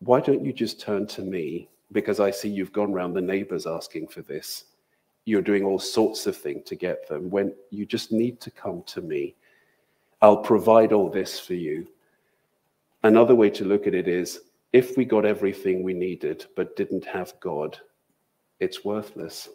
why 0.00 0.20
don't 0.20 0.44
you 0.44 0.52
just 0.52 0.80
turn 0.80 1.06
to 1.08 1.22
me? 1.22 1.68
Because 1.92 2.20
I 2.20 2.30
see 2.30 2.48
you've 2.48 2.72
gone 2.72 2.92
round 2.92 3.16
the 3.16 3.22
neighbors 3.22 3.66
asking 3.66 4.08
for 4.08 4.22
this. 4.22 4.64
You're 5.24 5.42
doing 5.42 5.64
all 5.64 5.78
sorts 5.78 6.26
of 6.26 6.36
things 6.36 6.64
to 6.68 6.74
get 6.74 7.08
them 7.08 7.30
when 7.30 7.54
you 7.70 7.86
just 7.86 8.12
need 8.12 8.40
to 8.40 8.50
come 8.50 8.82
to 8.86 9.00
me. 9.00 9.34
I'll 10.20 10.38
provide 10.38 10.92
all 10.92 11.08
this 11.08 11.38
for 11.38 11.54
you. 11.54 11.86
Another 13.04 13.34
way 13.34 13.48
to 13.50 13.64
look 13.64 13.86
at 13.86 13.94
it 13.94 14.08
is 14.08 14.40
if 14.72 14.96
we 14.96 15.04
got 15.04 15.24
everything 15.24 15.82
we 15.82 15.94
needed 15.94 16.46
but 16.56 16.76
didn't 16.76 17.04
have 17.04 17.34
God, 17.40 17.78
it's 18.60 18.84
worthless. 18.84 19.48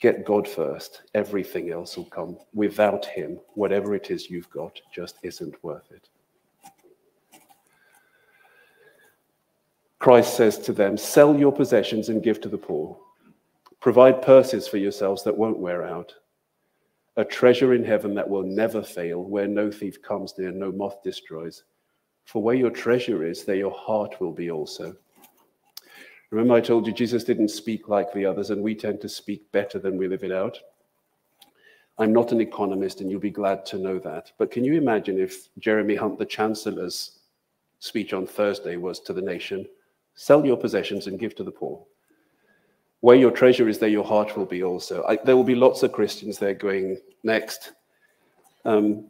Get 0.00 0.24
God 0.24 0.48
first, 0.48 1.02
everything 1.14 1.70
else 1.70 1.96
will 1.96 2.06
come. 2.06 2.38
Without 2.52 3.04
Him, 3.06 3.38
whatever 3.54 3.94
it 3.94 4.10
is 4.10 4.30
you've 4.30 4.50
got 4.50 4.80
just 4.92 5.18
isn't 5.22 5.62
worth 5.62 5.90
it. 5.90 6.08
Christ 9.98 10.36
says 10.36 10.58
to 10.58 10.72
them, 10.72 10.96
Sell 10.96 11.36
your 11.36 11.52
possessions 11.52 12.08
and 12.08 12.22
give 12.22 12.40
to 12.42 12.48
the 12.48 12.58
poor. 12.58 12.98
Provide 13.80 14.22
purses 14.22 14.66
for 14.68 14.76
yourselves 14.76 15.22
that 15.24 15.36
won't 15.36 15.58
wear 15.58 15.84
out, 15.84 16.12
a 17.16 17.24
treasure 17.24 17.72
in 17.72 17.84
heaven 17.84 18.14
that 18.14 18.28
will 18.28 18.42
never 18.42 18.82
fail, 18.82 19.22
where 19.22 19.48
no 19.48 19.70
thief 19.70 20.02
comes 20.02 20.34
near, 20.36 20.50
no 20.50 20.70
moth 20.72 21.02
destroys. 21.02 21.62
For 22.26 22.42
where 22.42 22.56
your 22.56 22.70
treasure 22.70 23.24
is, 23.24 23.44
there 23.44 23.56
your 23.56 23.70
heart 23.70 24.20
will 24.20 24.32
be 24.32 24.50
also. 24.50 24.96
Remember, 26.30 26.54
I 26.54 26.60
told 26.60 26.86
you 26.86 26.92
Jesus 26.92 27.22
didn't 27.22 27.48
speak 27.48 27.88
like 27.88 28.12
the 28.12 28.26
others, 28.26 28.50
and 28.50 28.62
we 28.62 28.74
tend 28.74 29.00
to 29.00 29.08
speak 29.08 29.50
better 29.52 29.78
than 29.78 29.96
we 29.96 30.08
live 30.08 30.24
it 30.24 30.32
out. 30.32 30.58
I'm 31.98 32.12
not 32.12 32.32
an 32.32 32.40
economist, 32.40 33.00
and 33.00 33.08
you'll 33.08 33.20
be 33.20 33.30
glad 33.30 33.64
to 33.66 33.78
know 33.78 34.00
that. 34.00 34.32
But 34.38 34.50
can 34.50 34.64
you 34.64 34.74
imagine 34.74 35.20
if 35.20 35.48
Jeremy 35.60 35.94
Hunt, 35.94 36.18
the 36.18 36.26
Chancellor's 36.26 37.20
speech 37.78 38.12
on 38.12 38.26
Thursday, 38.26 38.76
was 38.76 38.98
to 39.00 39.12
the 39.12 39.22
nation 39.22 39.64
sell 40.16 40.44
your 40.44 40.56
possessions 40.56 41.06
and 41.06 41.20
give 41.20 41.36
to 41.36 41.44
the 41.44 41.50
poor? 41.52 41.80
Where 43.00 43.16
your 43.16 43.30
treasure 43.30 43.68
is, 43.68 43.78
there 43.78 43.88
your 43.88 44.04
heart 44.04 44.36
will 44.36 44.46
be 44.46 44.64
also. 44.64 45.04
I, 45.04 45.16
there 45.24 45.36
will 45.36 45.44
be 45.44 45.54
lots 45.54 45.84
of 45.84 45.92
Christians 45.92 46.40
there 46.40 46.54
going, 46.54 46.98
next. 47.22 47.72
Um, 48.64 49.08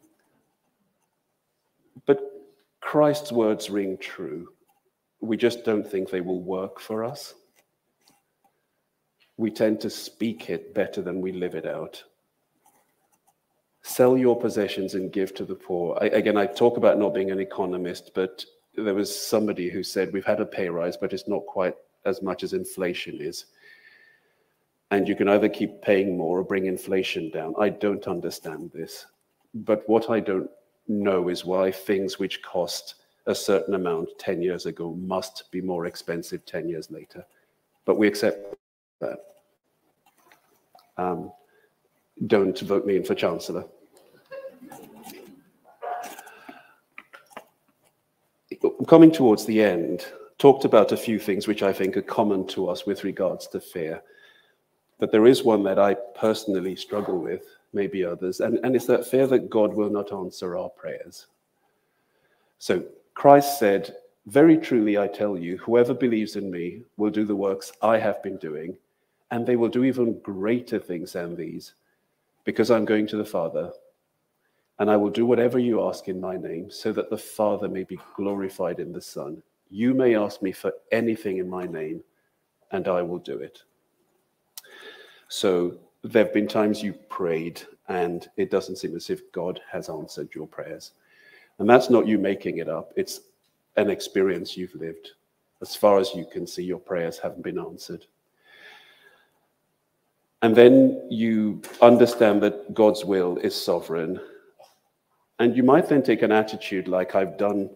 Christ's 2.87 3.33
words 3.33 3.69
ring 3.69 3.99
true. 3.99 4.49
We 5.21 5.37
just 5.37 5.65
don't 5.65 5.85
think 5.85 6.09
they 6.09 6.21
will 6.21 6.41
work 6.41 6.79
for 6.79 7.05
us. 7.05 7.35
We 9.37 9.51
tend 9.51 9.81
to 9.81 9.91
speak 9.91 10.49
it 10.51 10.73
better 10.73 11.03
than 11.03 11.21
we 11.21 11.33
live 11.33 11.57
it 11.57 11.67
out. 11.67 12.03
Sell 13.83 14.17
your 14.17 14.39
possessions 14.39 14.95
and 14.95 15.13
give 15.13 15.35
to 15.35 15.45
the 15.45 15.57
poor. 15.57 15.99
I, 16.01 16.07
again, 16.07 16.37
I 16.37 16.47
talk 16.47 16.77
about 16.77 16.97
not 16.97 17.13
being 17.13 17.33
an 17.33 17.41
economist, 17.41 18.13
but 18.15 18.45
there 18.77 18.95
was 18.95 19.11
somebody 19.15 19.69
who 19.69 19.83
said, 19.83 20.13
We've 20.13 20.25
had 20.25 20.41
a 20.41 20.47
pay 20.47 20.69
rise, 20.69 20.97
but 20.97 21.13
it's 21.13 21.27
not 21.27 21.45
quite 21.47 21.75
as 22.05 22.23
much 22.23 22.45
as 22.45 22.53
inflation 22.53 23.21
is 23.21 23.47
and 24.93 25.09
you 25.09 25.17
can 25.17 25.29
either 25.29 25.49
keep 25.49 25.83
paying 25.83 26.17
more 26.17 26.39
or 26.39 26.45
bring 26.45 26.67
inflation 26.67 27.31
down. 27.31 27.55
I 27.59 27.71
don't 27.71 28.07
understand 28.07 28.71
this. 28.73 29.07
But 29.53 29.83
what 29.89 30.11
I 30.11 30.21
don't 30.21 30.49
know 30.89 31.29
is 31.29 31.45
why 31.45 31.71
things 31.71 32.19
which 32.19 32.43
cost 32.43 32.97
a 33.27 33.35
certain 33.35 33.75
amount 33.75 34.09
10 34.19 34.41
years 34.41 34.67
ago 34.67 34.95
must 34.95 35.51
be 35.51 35.61
more 35.61 35.87
expensive 35.87 36.45
10 36.47 36.69
years 36.69 36.91
later. 36.91 37.25
But 37.85 37.99
we 37.99 38.07
accept 38.07 38.57
that. 39.01 39.19
Um, 40.97 41.33
don't 42.27 42.59
vote 42.61 42.87
me 42.87 42.97
in 42.97 43.05
for 43.05 43.15
Chancellor. 43.15 43.65
Coming 48.89 49.11
towards 49.11 49.45
the 49.45 49.63
end, 49.63 50.07
talked 50.39 50.65
about 50.65 50.93
a 50.93 50.97
few 50.97 51.19
things 51.19 51.47
which 51.47 51.63
I 51.63 51.73
think 51.73 51.97
are 51.97 52.03
common 52.03 52.47
to 52.49 52.69
us 52.69 52.87
with 52.87 53.05
regards 53.05 53.49
to 53.49 53.61
fear. 53.61 54.03
But 54.99 55.13
there 55.13 55.27
is 55.27 55.43
one 55.43 55.63
that 55.65 55.79
I 55.79 55.95
personally 56.15 56.77
struggle 56.77 57.19
with, 57.19 57.45
maybe 57.73 58.05
others, 58.05 58.41
and, 58.41 58.59
and 58.63 58.75
it's 58.75 58.87
that 58.87 59.07
fear 59.07 59.27
that 59.27 59.51
God 59.51 59.75
will 59.75 59.91
not 59.91 60.13
answer 60.13 60.57
our 60.57 60.69
prayers. 60.69 61.27
So 62.59 62.85
Christ 63.15 63.59
said, 63.59 63.97
Very 64.27 64.57
truly 64.57 64.99
I 64.99 65.09
tell 65.09 65.37
you, 65.37 65.59
whoever 65.59 65.95
believes 65.95 66.37
in 66.37 66.51
me 66.51 66.83
will 66.97 67.11
do 67.11 67.25
the 67.25 67.37
works 67.37 67.73
I 67.83 67.99
have 67.99 68.23
been 68.23 68.37
doing, 68.39 68.77
and 69.31 69.47
they 69.47 69.57
will 69.57 69.69
do 69.69 69.85
even 69.85 70.19
greater 70.21 70.79
things 70.79 71.13
than 71.13 71.37
these, 71.37 71.75
because 72.45 72.71
I'm 72.71 72.85
going 72.85 73.07
to 73.09 73.17
the 73.17 73.25
Father. 73.25 73.73
And 74.79 74.91
I 74.91 74.97
will 74.97 75.11
do 75.11 75.25
whatever 75.25 75.59
you 75.59 75.87
ask 75.87 76.09
in 76.09 76.21
my 76.21 76.37
name, 76.37 76.71
so 76.71 76.93
that 76.93 77.11
the 77.11 77.19
Father 77.19 77.69
may 77.69 77.85
be 77.85 77.99
glorified 78.15 78.79
in 78.79 78.93
the 78.93 79.01
Son. 79.01 79.43
You 79.71 79.95
may 79.95 80.15
ask 80.15 80.43
me 80.43 80.53
for 80.53 80.73
anything 80.93 81.39
in 81.39 81.49
my 81.49 81.65
name, 81.65 82.03
and 82.71 82.87
I 82.87 83.03
will 83.03 83.19
do 83.19 83.39
it. 83.39 83.63
So 85.29 85.79
there 86.07 86.25
have 86.25 86.35
been 86.35 86.47
times 86.49 86.83
you've 86.83 87.09
prayed 87.09 87.61
and 87.89 88.29
it 88.37 88.51
doesn't 88.51 88.77
seem 88.77 88.97
as 88.97 89.11
if 89.11 89.31
God 89.33 89.61
has 89.71 89.89
answered 89.89 90.29
your 90.35 90.47
prayers. 90.47 90.93
And 91.59 91.69
that's 91.69 91.91
not 91.91 92.07
you 92.07 92.19
making 92.19 92.59
it 92.59 92.69
up, 92.69 92.93
it's 92.97 93.21
an 93.77 93.91
experience 93.91 94.57
you've 94.57 94.75
lived. 94.75 95.11
As 95.63 95.75
far 95.75 95.99
as 95.99 96.15
you 96.15 96.27
can 96.31 96.47
see, 96.47 96.63
your 96.63 96.79
prayers 96.79 97.19
haven't 97.19 97.43
been 97.43 97.59
answered. 97.59 98.05
And 100.43 100.55
then 100.55 101.07
you 101.11 101.63
understand 101.81 102.43
that 102.43 102.75
God's 102.75 103.05
will 103.05 103.39
is 103.39 103.55
sovereign. 103.55 104.21
And 105.39 105.57
you 105.57 105.63
might 105.63 105.89
then 105.89 106.03
take 106.03 106.23
an 106.23 106.33
attitude 106.33 106.89
like 106.89 107.15
I've 107.15 107.39
done, 107.39 107.71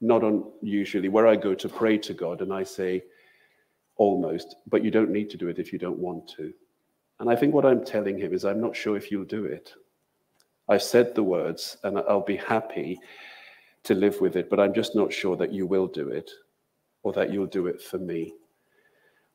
not 0.00 0.22
unusually, 0.22 1.08
where 1.08 1.26
I 1.26 1.36
go 1.36 1.54
to 1.54 1.68
pray 1.68 1.98
to 1.98 2.14
God 2.14 2.40
and 2.40 2.52
I 2.52 2.62
say, 2.62 3.04
almost, 3.96 4.56
but 4.66 4.82
you 4.82 4.90
don't 4.90 5.10
need 5.10 5.30
to 5.30 5.36
do 5.36 5.48
it 5.48 5.58
if 5.58 5.72
you 5.72 5.78
don't 5.78 5.98
want 5.98 6.28
to. 6.36 6.52
And 7.18 7.30
I 7.30 7.36
think 7.36 7.54
what 7.54 7.64
I'm 7.64 7.84
telling 7.84 8.18
him 8.18 8.34
is, 8.34 8.44
I'm 8.44 8.60
not 8.60 8.76
sure 8.76 8.96
if 8.96 9.10
you'll 9.10 9.24
do 9.24 9.44
it. 9.44 9.72
I've 10.68 10.82
said 10.82 11.14
the 11.14 11.22
words 11.22 11.76
and 11.84 11.98
I'll 11.98 12.20
be 12.20 12.36
happy 12.36 12.98
to 13.84 13.94
live 13.94 14.20
with 14.20 14.36
it, 14.36 14.50
but 14.50 14.60
I'm 14.60 14.74
just 14.74 14.96
not 14.96 15.12
sure 15.12 15.36
that 15.36 15.52
you 15.52 15.66
will 15.66 15.86
do 15.86 16.08
it 16.08 16.30
or 17.02 17.12
that 17.12 17.32
you'll 17.32 17.46
do 17.46 17.68
it 17.68 17.80
for 17.80 17.98
me. 17.98 18.34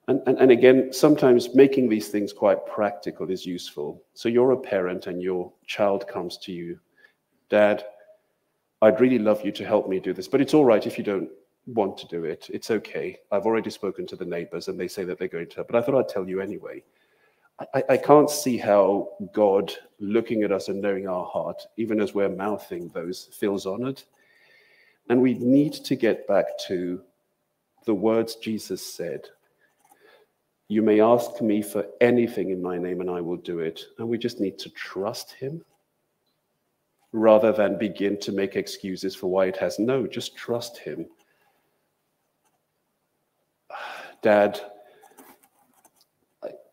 And, 0.07 0.21
and, 0.25 0.37
and 0.39 0.51
again, 0.51 0.91
sometimes 0.91 1.55
making 1.55 1.87
these 1.87 2.09
things 2.09 2.33
quite 2.33 2.65
practical 2.65 3.29
is 3.29 3.45
useful. 3.45 4.03
So 4.13 4.29
you're 4.29 4.51
a 4.51 4.59
parent 4.59 5.07
and 5.07 5.21
your 5.21 5.53
child 5.67 6.07
comes 6.07 6.37
to 6.39 6.51
you, 6.51 6.79
Dad, 7.49 7.85
I'd 8.81 8.99
really 8.99 9.19
love 9.19 9.45
you 9.45 9.51
to 9.53 9.65
help 9.65 9.87
me 9.87 9.99
do 9.99 10.11
this, 10.11 10.27
but 10.27 10.41
it's 10.41 10.53
all 10.53 10.65
right 10.65 10.85
if 10.85 10.97
you 10.97 11.03
don't 11.03 11.29
want 11.67 11.97
to 11.99 12.07
do 12.07 12.25
it. 12.25 12.47
It's 12.51 12.71
okay. 12.71 13.19
I've 13.31 13.45
already 13.45 13.69
spoken 13.69 14.05
to 14.07 14.15
the 14.15 14.25
neighbors 14.25 14.67
and 14.67 14.79
they 14.79 14.87
say 14.87 15.03
that 15.05 15.19
they're 15.19 15.27
going 15.27 15.49
to, 15.49 15.63
but 15.63 15.75
I 15.75 15.81
thought 15.81 15.97
I'd 15.97 16.09
tell 16.09 16.27
you 16.27 16.41
anyway. 16.41 16.83
I, 17.73 17.83
I 17.89 17.97
can't 17.97 18.29
see 18.29 18.57
how 18.57 19.09
God, 19.33 19.73
looking 19.99 20.43
at 20.43 20.51
us 20.51 20.67
and 20.67 20.81
knowing 20.81 21.07
our 21.07 21.25
heart, 21.25 21.61
even 21.77 21.99
as 21.99 22.13
we're 22.13 22.29
mouthing 22.29 22.89
those, 22.89 23.29
feels 23.33 23.65
honored. 23.65 24.01
And 25.09 25.21
we 25.21 25.33
need 25.35 25.73
to 25.73 25.95
get 25.95 26.27
back 26.27 26.45
to 26.67 27.01
the 27.85 27.93
words 27.93 28.35
Jesus 28.35 28.85
said 28.85 29.27
You 30.67 30.81
may 30.81 31.01
ask 31.01 31.41
me 31.41 31.61
for 31.61 31.85
anything 31.99 32.51
in 32.51 32.61
my 32.61 32.77
name, 32.77 33.01
and 33.01 33.09
I 33.09 33.21
will 33.21 33.37
do 33.37 33.59
it. 33.59 33.81
And 33.97 34.07
we 34.07 34.17
just 34.17 34.39
need 34.39 34.57
to 34.59 34.69
trust 34.69 35.31
him 35.33 35.63
rather 37.11 37.51
than 37.51 37.77
begin 37.77 38.17
to 38.21 38.31
make 38.31 38.55
excuses 38.55 39.15
for 39.15 39.27
why 39.27 39.47
it 39.47 39.57
has. 39.57 39.79
No, 39.79 40.07
just 40.07 40.35
trust 40.35 40.77
him. 40.77 41.05
Dad, 44.21 44.70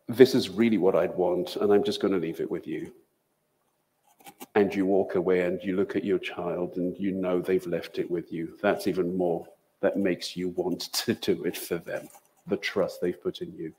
this 0.09 0.35
is 0.35 0.49
really 0.49 0.79
what 0.79 0.97
I'd 0.97 1.15
want, 1.15 1.57
and 1.57 1.73
I'm 1.73 1.85
just 1.85 2.01
going 2.01 2.15
to 2.15 2.19
leave 2.19 2.41
it 2.41 2.51
with 2.51 2.67
you. 2.67 2.93
And 4.55 4.75
you 4.75 4.87
walk 4.87 5.15
away 5.15 5.43
and 5.43 5.63
you 5.63 5.77
look 5.77 5.97
at 5.97 6.05
your 6.05 6.19
child 6.19 6.77
and 6.77 6.97
you 6.99 7.13
know 7.13 7.41
they've 7.41 7.67
left 7.67 7.99
it 7.99 8.11
with 8.11 8.33
you. 8.33 8.57
That's 8.63 8.87
even 8.87 9.17
more, 9.17 9.47
that 9.81 9.97
makes 9.97 10.37
you 10.37 10.49
want 10.51 10.81
to 10.93 11.15
do 11.15 11.45
it 11.45 11.57
for 11.57 11.79
them, 11.79 12.09
the 12.47 12.57
trust 12.57 13.01
they've 13.01 13.23
put 13.23 13.43
in 13.43 13.55
you. 13.55 13.73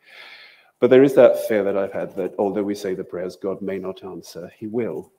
But 0.80 0.90
there 0.90 1.04
is 1.04 1.14
that 1.16 1.48
fear 1.48 1.64
that 1.64 1.78
I've 1.78 1.92
had 1.92 2.16
that 2.16 2.36
although 2.38 2.64
we 2.64 2.76
say 2.76 2.94
the 2.94 3.04
prayers, 3.04 3.36
God 3.36 3.62
may 3.62 3.80
not 3.80 4.04
answer, 4.04 4.52
He 4.58 4.68
will. 4.68 5.12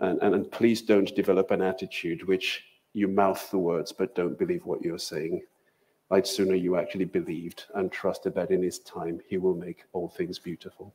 And, 0.00 0.20
and, 0.22 0.34
and 0.34 0.50
please 0.50 0.82
don't 0.82 1.14
develop 1.14 1.50
an 1.50 1.62
attitude 1.62 2.26
which 2.26 2.64
you 2.92 3.06
mouth 3.06 3.50
the 3.50 3.58
words 3.58 3.92
but 3.92 4.14
don't 4.14 4.38
believe 4.38 4.64
what 4.64 4.82
you're 4.82 4.98
saying. 4.98 5.42
I'd 6.12 6.26
sooner 6.26 6.54
you 6.54 6.76
actually 6.76 7.06
believed 7.06 7.64
and 7.74 7.90
trusted 7.90 8.34
that 8.34 8.50
in 8.50 8.62
his 8.62 8.78
time 8.80 9.20
he 9.26 9.38
will 9.38 9.54
make 9.54 9.84
all 9.94 10.08
things 10.08 10.38
beautiful. 10.38 10.92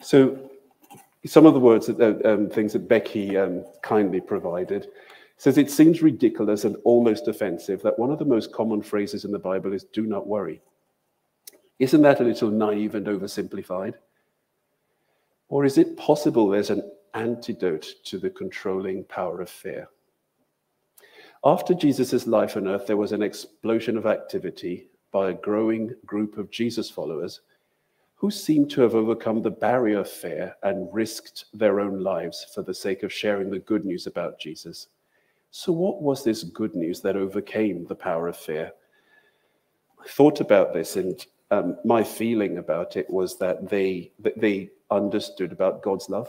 So, 0.00 0.38
some 1.26 1.44
of 1.44 1.52
the 1.52 1.60
words 1.60 1.86
that 1.88 2.00
uh, 2.00 2.28
um, 2.28 2.48
things 2.48 2.72
that 2.72 2.88
Becky 2.88 3.36
um, 3.36 3.64
kindly 3.82 4.20
provided 4.20 4.88
says 5.36 5.58
it 5.58 5.70
seems 5.70 6.00
ridiculous 6.00 6.64
and 6.64 6.76
almost 6.84 7.28
offensive 7.28 7.82
that 7.82 7.98
one 7.98 8.10
of 8.10 8.18
the 8.18 8.24
most 8.24 8.52
common 8.52 8.80
phrases 8.80 9.26
in 9.26 9.32
the 9.32 9.38
Bible 9.38 9.74
is 9.74 9.84
"Do 9.84 10.06
not 10.06 10.26
worry." 10.26 10.62
Isn't 11.78 12.02
that 12.02 12.20
a 12.20 12.24
little 12.24 12.50
naive 12.50 12.94
and 12.94 13.06
oversimplified? 13.06 13.94
Or 15.48 15.66
is 15.66 15.76
it 15.76 15.98
possible 15.98 16.48
there's 16.48 16.70
an 16.70 16.90
antidote 17.12 17.86
to 18.04 18.18
the 18.18 18.30
controlling 18.30 19.04
power 19.04 19.42
of 19.42 19.50
fear? 19.50 19.88
After 21.46 21.74
Jesus' 21.74 22.26
life 22.26 22.56
on 22.56 22.66
earth, 22.66 22.88
there 22.88 22.96
was 22.96 23.12
an 23.12 23.22
explosion 23.22 23.96
of 23.96 24.04
activity 24.04 24.88
by 25.12 25.30
a 25.30 25.34
growing 25.34 25.94
group 26.04 26.38
of 26.38 26.50
Jesus 26.50 26.90
followers 26.90 27.42
who 28.16 28.32
seemed 28.32 28.68
to 28.70 28.80
have 28.80 28.96
overcome 28.96 29.42
the 29.42 29.50
barrier 29.52 30.00
of 30.00 30.10
fear 30.10 30.56
and 30.64 30.92
risked 30.92 31.44
their 31.54 31.78
own 31.78 32.00
lives 32.00 32.44
for 32.52 32.62
the 32.62 32.74
sake 32.74 33.04
of 33.04 33.12
sharing 33.12 33.48
the 33.48 33.60
good 33.60 33.84
news 33.84 34.08
about 34.08 34.40
Jesus. 34.40 34.88
So, 35.52 35.70
what 35.70 36.02
was 36.02 36.24
this 36.24 36.42
good 36.42 36.74
news 36.74 37.00
that 37.02 37.14
overcame 37.14 37.86
the 37.86 37.94
power 37.94 38.26
of 38.26 38.36
fear? 38.36 38.72
I 40.04 40.08
thought 40.08 40.40
about 40.40 40.74
this, 40.74 40.96
and 40.96 41.24
um, 41.52 41.78
my 41.84 42.02
feeling 42.02 42.58
about 42.58 42.96
it 42.96 43.08
was 43.08 43.38
that 43.38 43.70
they 43.70 44.10
that 44.18 44.40
they 44.40 44.70
understood 44.90 45.52
about 45.52 45.84
God's 45.84 46.10
love. 46.10 46.28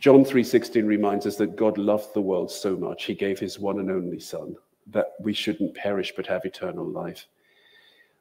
John 0.00 0.24
3:16 0.24 0.86
reminds 0.86 1.26
us 1.26 1.36
that 1.36 1.56
God 1.56 1.76
loved 1.76 2.14
the 2.14 2.22
world 2.22 2.50
so 2.50 2.74
much 2.74 3.04
he 3.04 3.14
gave 3.14 3.38
his 3.38 3.58
one 3.58 3.78
and 3.80 3.90
only 3.90 4.18
son 4.18 4.56
that 4.86 5.12
we 5.20 5.34
shouldn't 5.34 5.74
perish 5.74 6.14
but 6.16 6.26
have 6.26 6.46
eternal 6.46 6.86
life. 6.86 7.28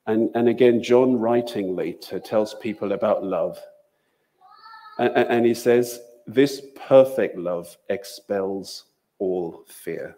And, 0.05 0.29
and 0.35 0.49
again, 0.49 0.83
John 0.83 1.17
writing 1.17 1.75
later 1.75 2.19
tells 2.19 2.53
people 2.55 2.91
about 2.91 3.23
love. 3.23 3.57
And, 4.97 5.15
and 5.15 5.45
he 5.45 5.53
says, 5.53 6.01
This 6.27 6.61
perfect 6.75 7.37
love 7.37 7.77
expels 7.89 8.85
all 9.19 9.63
fear. 9.67 10.17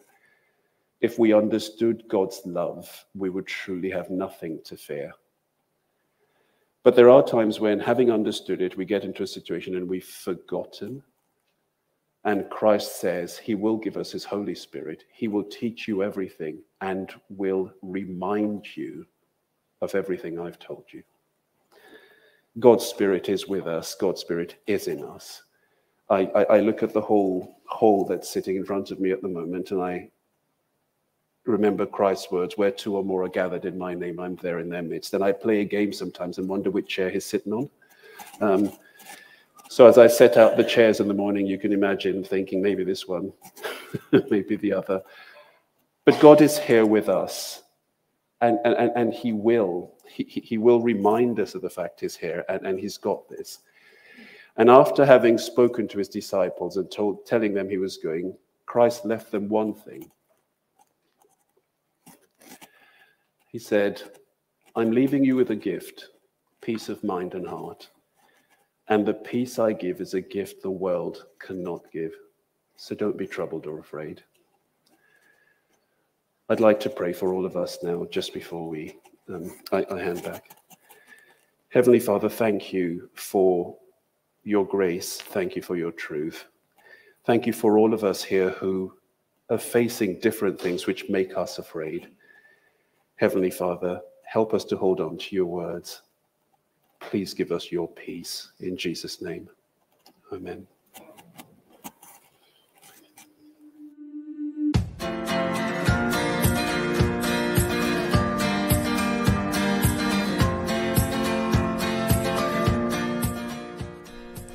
If 0.99 1.19
we 1.19 1.31
understood 1.31 2.07
God's 2.07 2.41
love, 2.43 3.05
we 3.13 3.29
would 3.29 3.45
truly 3.45 3.91
have 3.91 4.09
nothing 4.09 4.61
to 4.65 4.75
fear. 4.75 5.13
But 6.83 6.95
there 6.95 7.09
are 7.11 7.23
times 7.23 7.59
when, 7.59 7.79
having 7.79 8.09
understood 8.09 8.61
it, 8.61 8.77
we 8.77 8.85
get 8.85 9.03
into 9.03 9.21
a 9.21 9.27
situation 9.27 9.75
and 9.75 9.87
we've 9.87 10.03
forgotten. 10.03 11.03
And 12.23 12.49
Christ 12.49 12.99
says 12.99 13.37
he 13.37 13.55
will 13.55 13.77
give 13.77 13.97
us 13.97 14.11
his 14.11 14.23
Holy 14.23 14.53
Spirit. 14.53 15.05
He 15.11 15.27
will 15.27 15.43
teach 15.43 15.87
you 15.87 16.03
everything 16.03 16.59
and 16.81 17.11
will 17.29 17.71
remind 17.81 18.77
you 18.77 19.05
of 19.81 19.95
everything 19.95 20.39
I've 20.39 20.59
told 20.59 20.85
you. 20.91 21.01
God's 22.59 22.85
Spirit 22.85 23.29
is 23.29 23.47
with 23.47 23.65
us, 23.65 23.95
God's 23.95 24.21
Spirit 24.21 24.57
is 24.67 24.87
in 24.87 25.03
us. 25.03 25.43
I, 26.09 26.29
I, 26.35 26.43
I 26.43 26.59
look 26.59 26.83
at 26.83 26.93
the 26.93 27.01
whole 27.01 27.61
hole 27.65 28.05
that's 28.05 28.29
sitting 28.29 28.57
in 28.57 28.65
front 28.65 28.91
of 28.91 28.99
me 28.99 29.11
at 29.11 29.21
the 29.21 29.27
moment 29.27 29.71
and 29.71 29.81
I 29.81 30.11
remember 31.45 31.85
Christ's 31.85 32.31
words, 32.31 32.57
where 32.57 32.71
two 32.71 32.95
or 32.95 33.03
more 33.03 33.23
are 33.23 33.29
gathered 33.29 33.65
in 33.65 33.77
my 33.77 33.93
name, 33.93 34.19
I'm 34.19 34.35
there 34.37 34.59
in 34.59 34.69
their 34.69 34.83
midst. 34.83 35.13
And 35.13 35.23
I 35.23 35.31
play 35.31 35.61
a 35.61 35.65
game 35.65 35.91
sometimes 35.91 36.37
and 36.37 36.47
wonder 36.47 36.69
which 36.69 36.87
chair 36.87 37.09
he's 37.09 37.25
sitting 37.25 37.53
on. 37.53 37.69
Um, 38.41 38.71
so 39.71 39.87
as 39.87 39.97
I 39.97 40.07
set 40.07 40.35
out 40.35 40.57
the 40.57 40.65
chairs 40.65 40.99
in 40.99 41.07
the 41.07 41.13
morning, 41.13 41.47
you 41.47 41.57
can 41.57 41.71
imagine 41.71 42.25
thinking 42.25 42.61
maybe 42.61 42.83
this 42.83 43.07
one, 43.07 43.31
maybe 44.29 44.57
the 44.57 44.73
other. 44.73 45.01
But 46.03 46.19
God 46.19 46.41
is 46.41 46.59
here 46.59 46.85
with 46.85 47.07
us, 47.07 47.63
and, 48.41 48.59
and, 48.65 48.91
and 48.97 49.13
He 49.13 49.31
will. 49.31 49.93
He, 50.05 50.23
he 50.25 50.57
will 50.57 50.81
remind 50.81 51.39
us 51.39 51.55
of 51.55 51.61
the 51.61 51.69
fact 51.69 52.01
He's 52.01 52.17
here, 52.17 52.43
and, 52.49 52.67
and 52.67 52.77
He's 52.77 52.97
got 52.97 53.29
this. 53.29 53.59
And 54.57 54.69
after 54.69 55.05
having 55.05 55.37
spoken 55.37 55.87
to 55.87 55.99
His 55.99 56.09
disciples 56.09 56.75
and 56.75 56.91
told, 56.91 57.25
telling 57.25 57.53
them 57.53 57.69
He 57.69 57.77
was 57.77 57.95
going, 57.95 58.35
Christ 58.65 59.05
left 59.05 59.31
them 59.31 59.47
one 59.47 59.73
thing. 59.73 60.11
He 63.47 63.57
said, 63.57 64.01
I'm 64.75 64.91
leaving 64.91 65.23
you 65.23 65.37
with 65.37 65.51
a 65.51 65.55
gift, 65.55 66.09
peace 66.59 66.89
of 66.89 67.01
mind 67.05 67.35
and 67.35 67.47
heart. 67.47 67.87
And 68.91 69.05
the 69.05 69.13
peace 69.13 69.57
I 69.57 69.71
give 69.71 70.01
is 70.01 70.15
a 70.15 70.19
gift 70.19 70.61
the 70.61 70.69
world 70.69 71.25
cannot 71.39 71.89
give. 71.93 72.11
So 72.75 72.93
don't 72.93 73.17
be 73.17 73.25
troubled 73.25 73.65
or 73.65 73.79
afraid. 73.79 74.21
I'd 76.49 76.59
like 76.59 76.77
to 76.81 76.89
pray 76.89 77.13
for 77.13 77.33
all 77.33 77.45
of 77.45 77.55
us 77.55 77.77
now, 77.81 78.05
just 78.11 78.33
before 78.33 78.67
we 78.67 78.97
um, 79.29 79.55
I, 79.71 79.85
I 79.89 79.97
hand 79.97 80.21
back. 80.23 80.57
Heavenly 81.69 82.01
Father, 82.01 82.27
thank 82.27 82.73
you 82.73 83.09
for 83.13 83.77
your 84.43 84.65
grace. 84.65 85.21
Thank 85.21 85.55
you 85.55 85.61
for 85.61 85.77
your 85.77 85.93
truth. 85.93 86.47
Thank 87.25 87.47
you 87.47 87.53
for 87.53 87.77
all 87.77 87.93
of 87.93 88.03
us 88.03 88.21
here 88.21 88.49
who 88.49 88.93
are 89.49 89.57
facing 89.57 90.19
different 90.19 90.59
things 90.59 90.85
which 90.85 91.07
make 91.07 91.37
us 91.37 91.59
afraid. 91.59 92.09
Heavenly 93.15 93.51
Father, 93.51 94.01
help 94.25 94.53
us 94.53 94.65
to 94.65 94.75
hold 94.75 94.99
on 94.99 95.17
to 95.17 95.33
your 95.33 95.45
words. 95.45 96.01
Please 97.01 97.33
give 97.33 97.51
us 97.51 97.71
your 97.71 97.87
peace 97.87 98.51
in 98.59 98.77
Jesus' 98.77 99.21
name. 99.21 99.49
Amen. 100.31 100.65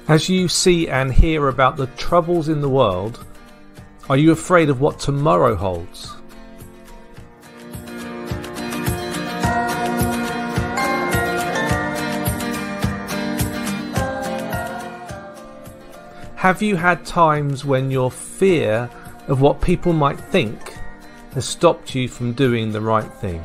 As 0.09 0.29
you 0.29 0.47
see 0.47 0.89
and 0.89 1.13
hear 1.13 1.49
about 1.49 1.77
the 1.77 1.89
troubles 1.99 2.49
in 2.49 2.61
the 2.61 2.69
world, 2.69 3.27
are 4.09 4.17
you 4.17 4.31
afraid 4.31 4.71
of 4.71 4.81
what 4.81 5.01
tomorrow 5.01 5.57
holds? 5.57 6.16
Have 16.47 16.63
you 16.63 16.77
had 16.77 17.05
times 17.05 17.65
when 17.65 17.91
your 17.91 18.09
fear 18.09 18.89
of 19.27 19.41
what 19.41 19.61
people 19.61 19.93
might 19.93 20.21
think 20.21 20.75
has 21.33 21.45
stopped 21.45 21.93
you 21.93 22.07
from 22.07 22.35
doing 22.35 22.71
the 22.71 22.81
right 22.81 23.13
thing? 23.15 23.45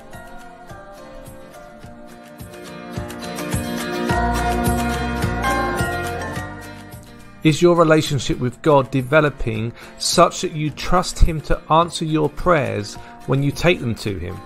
Is 7.44 7.60
your 7.60 7.76
relationship 7.76 8.38
with 8.38 8.62
God 8.62 8.92
developing 8.92 9.74
such 9.98 10.42
that 10.42 10.52
you 10.52 10.70
trust 10.70 11.18
Him 11.18 11.42
to 11.42 11.60
answer 11.72 12.06
your 12.06 12.30
prayers 12.30 12.94
when 13.26 13.42
you 13.42 13.52
take 13.52 13.80
them 13.80 13.96
to 13.96 14.20
Him? 14.20 14.40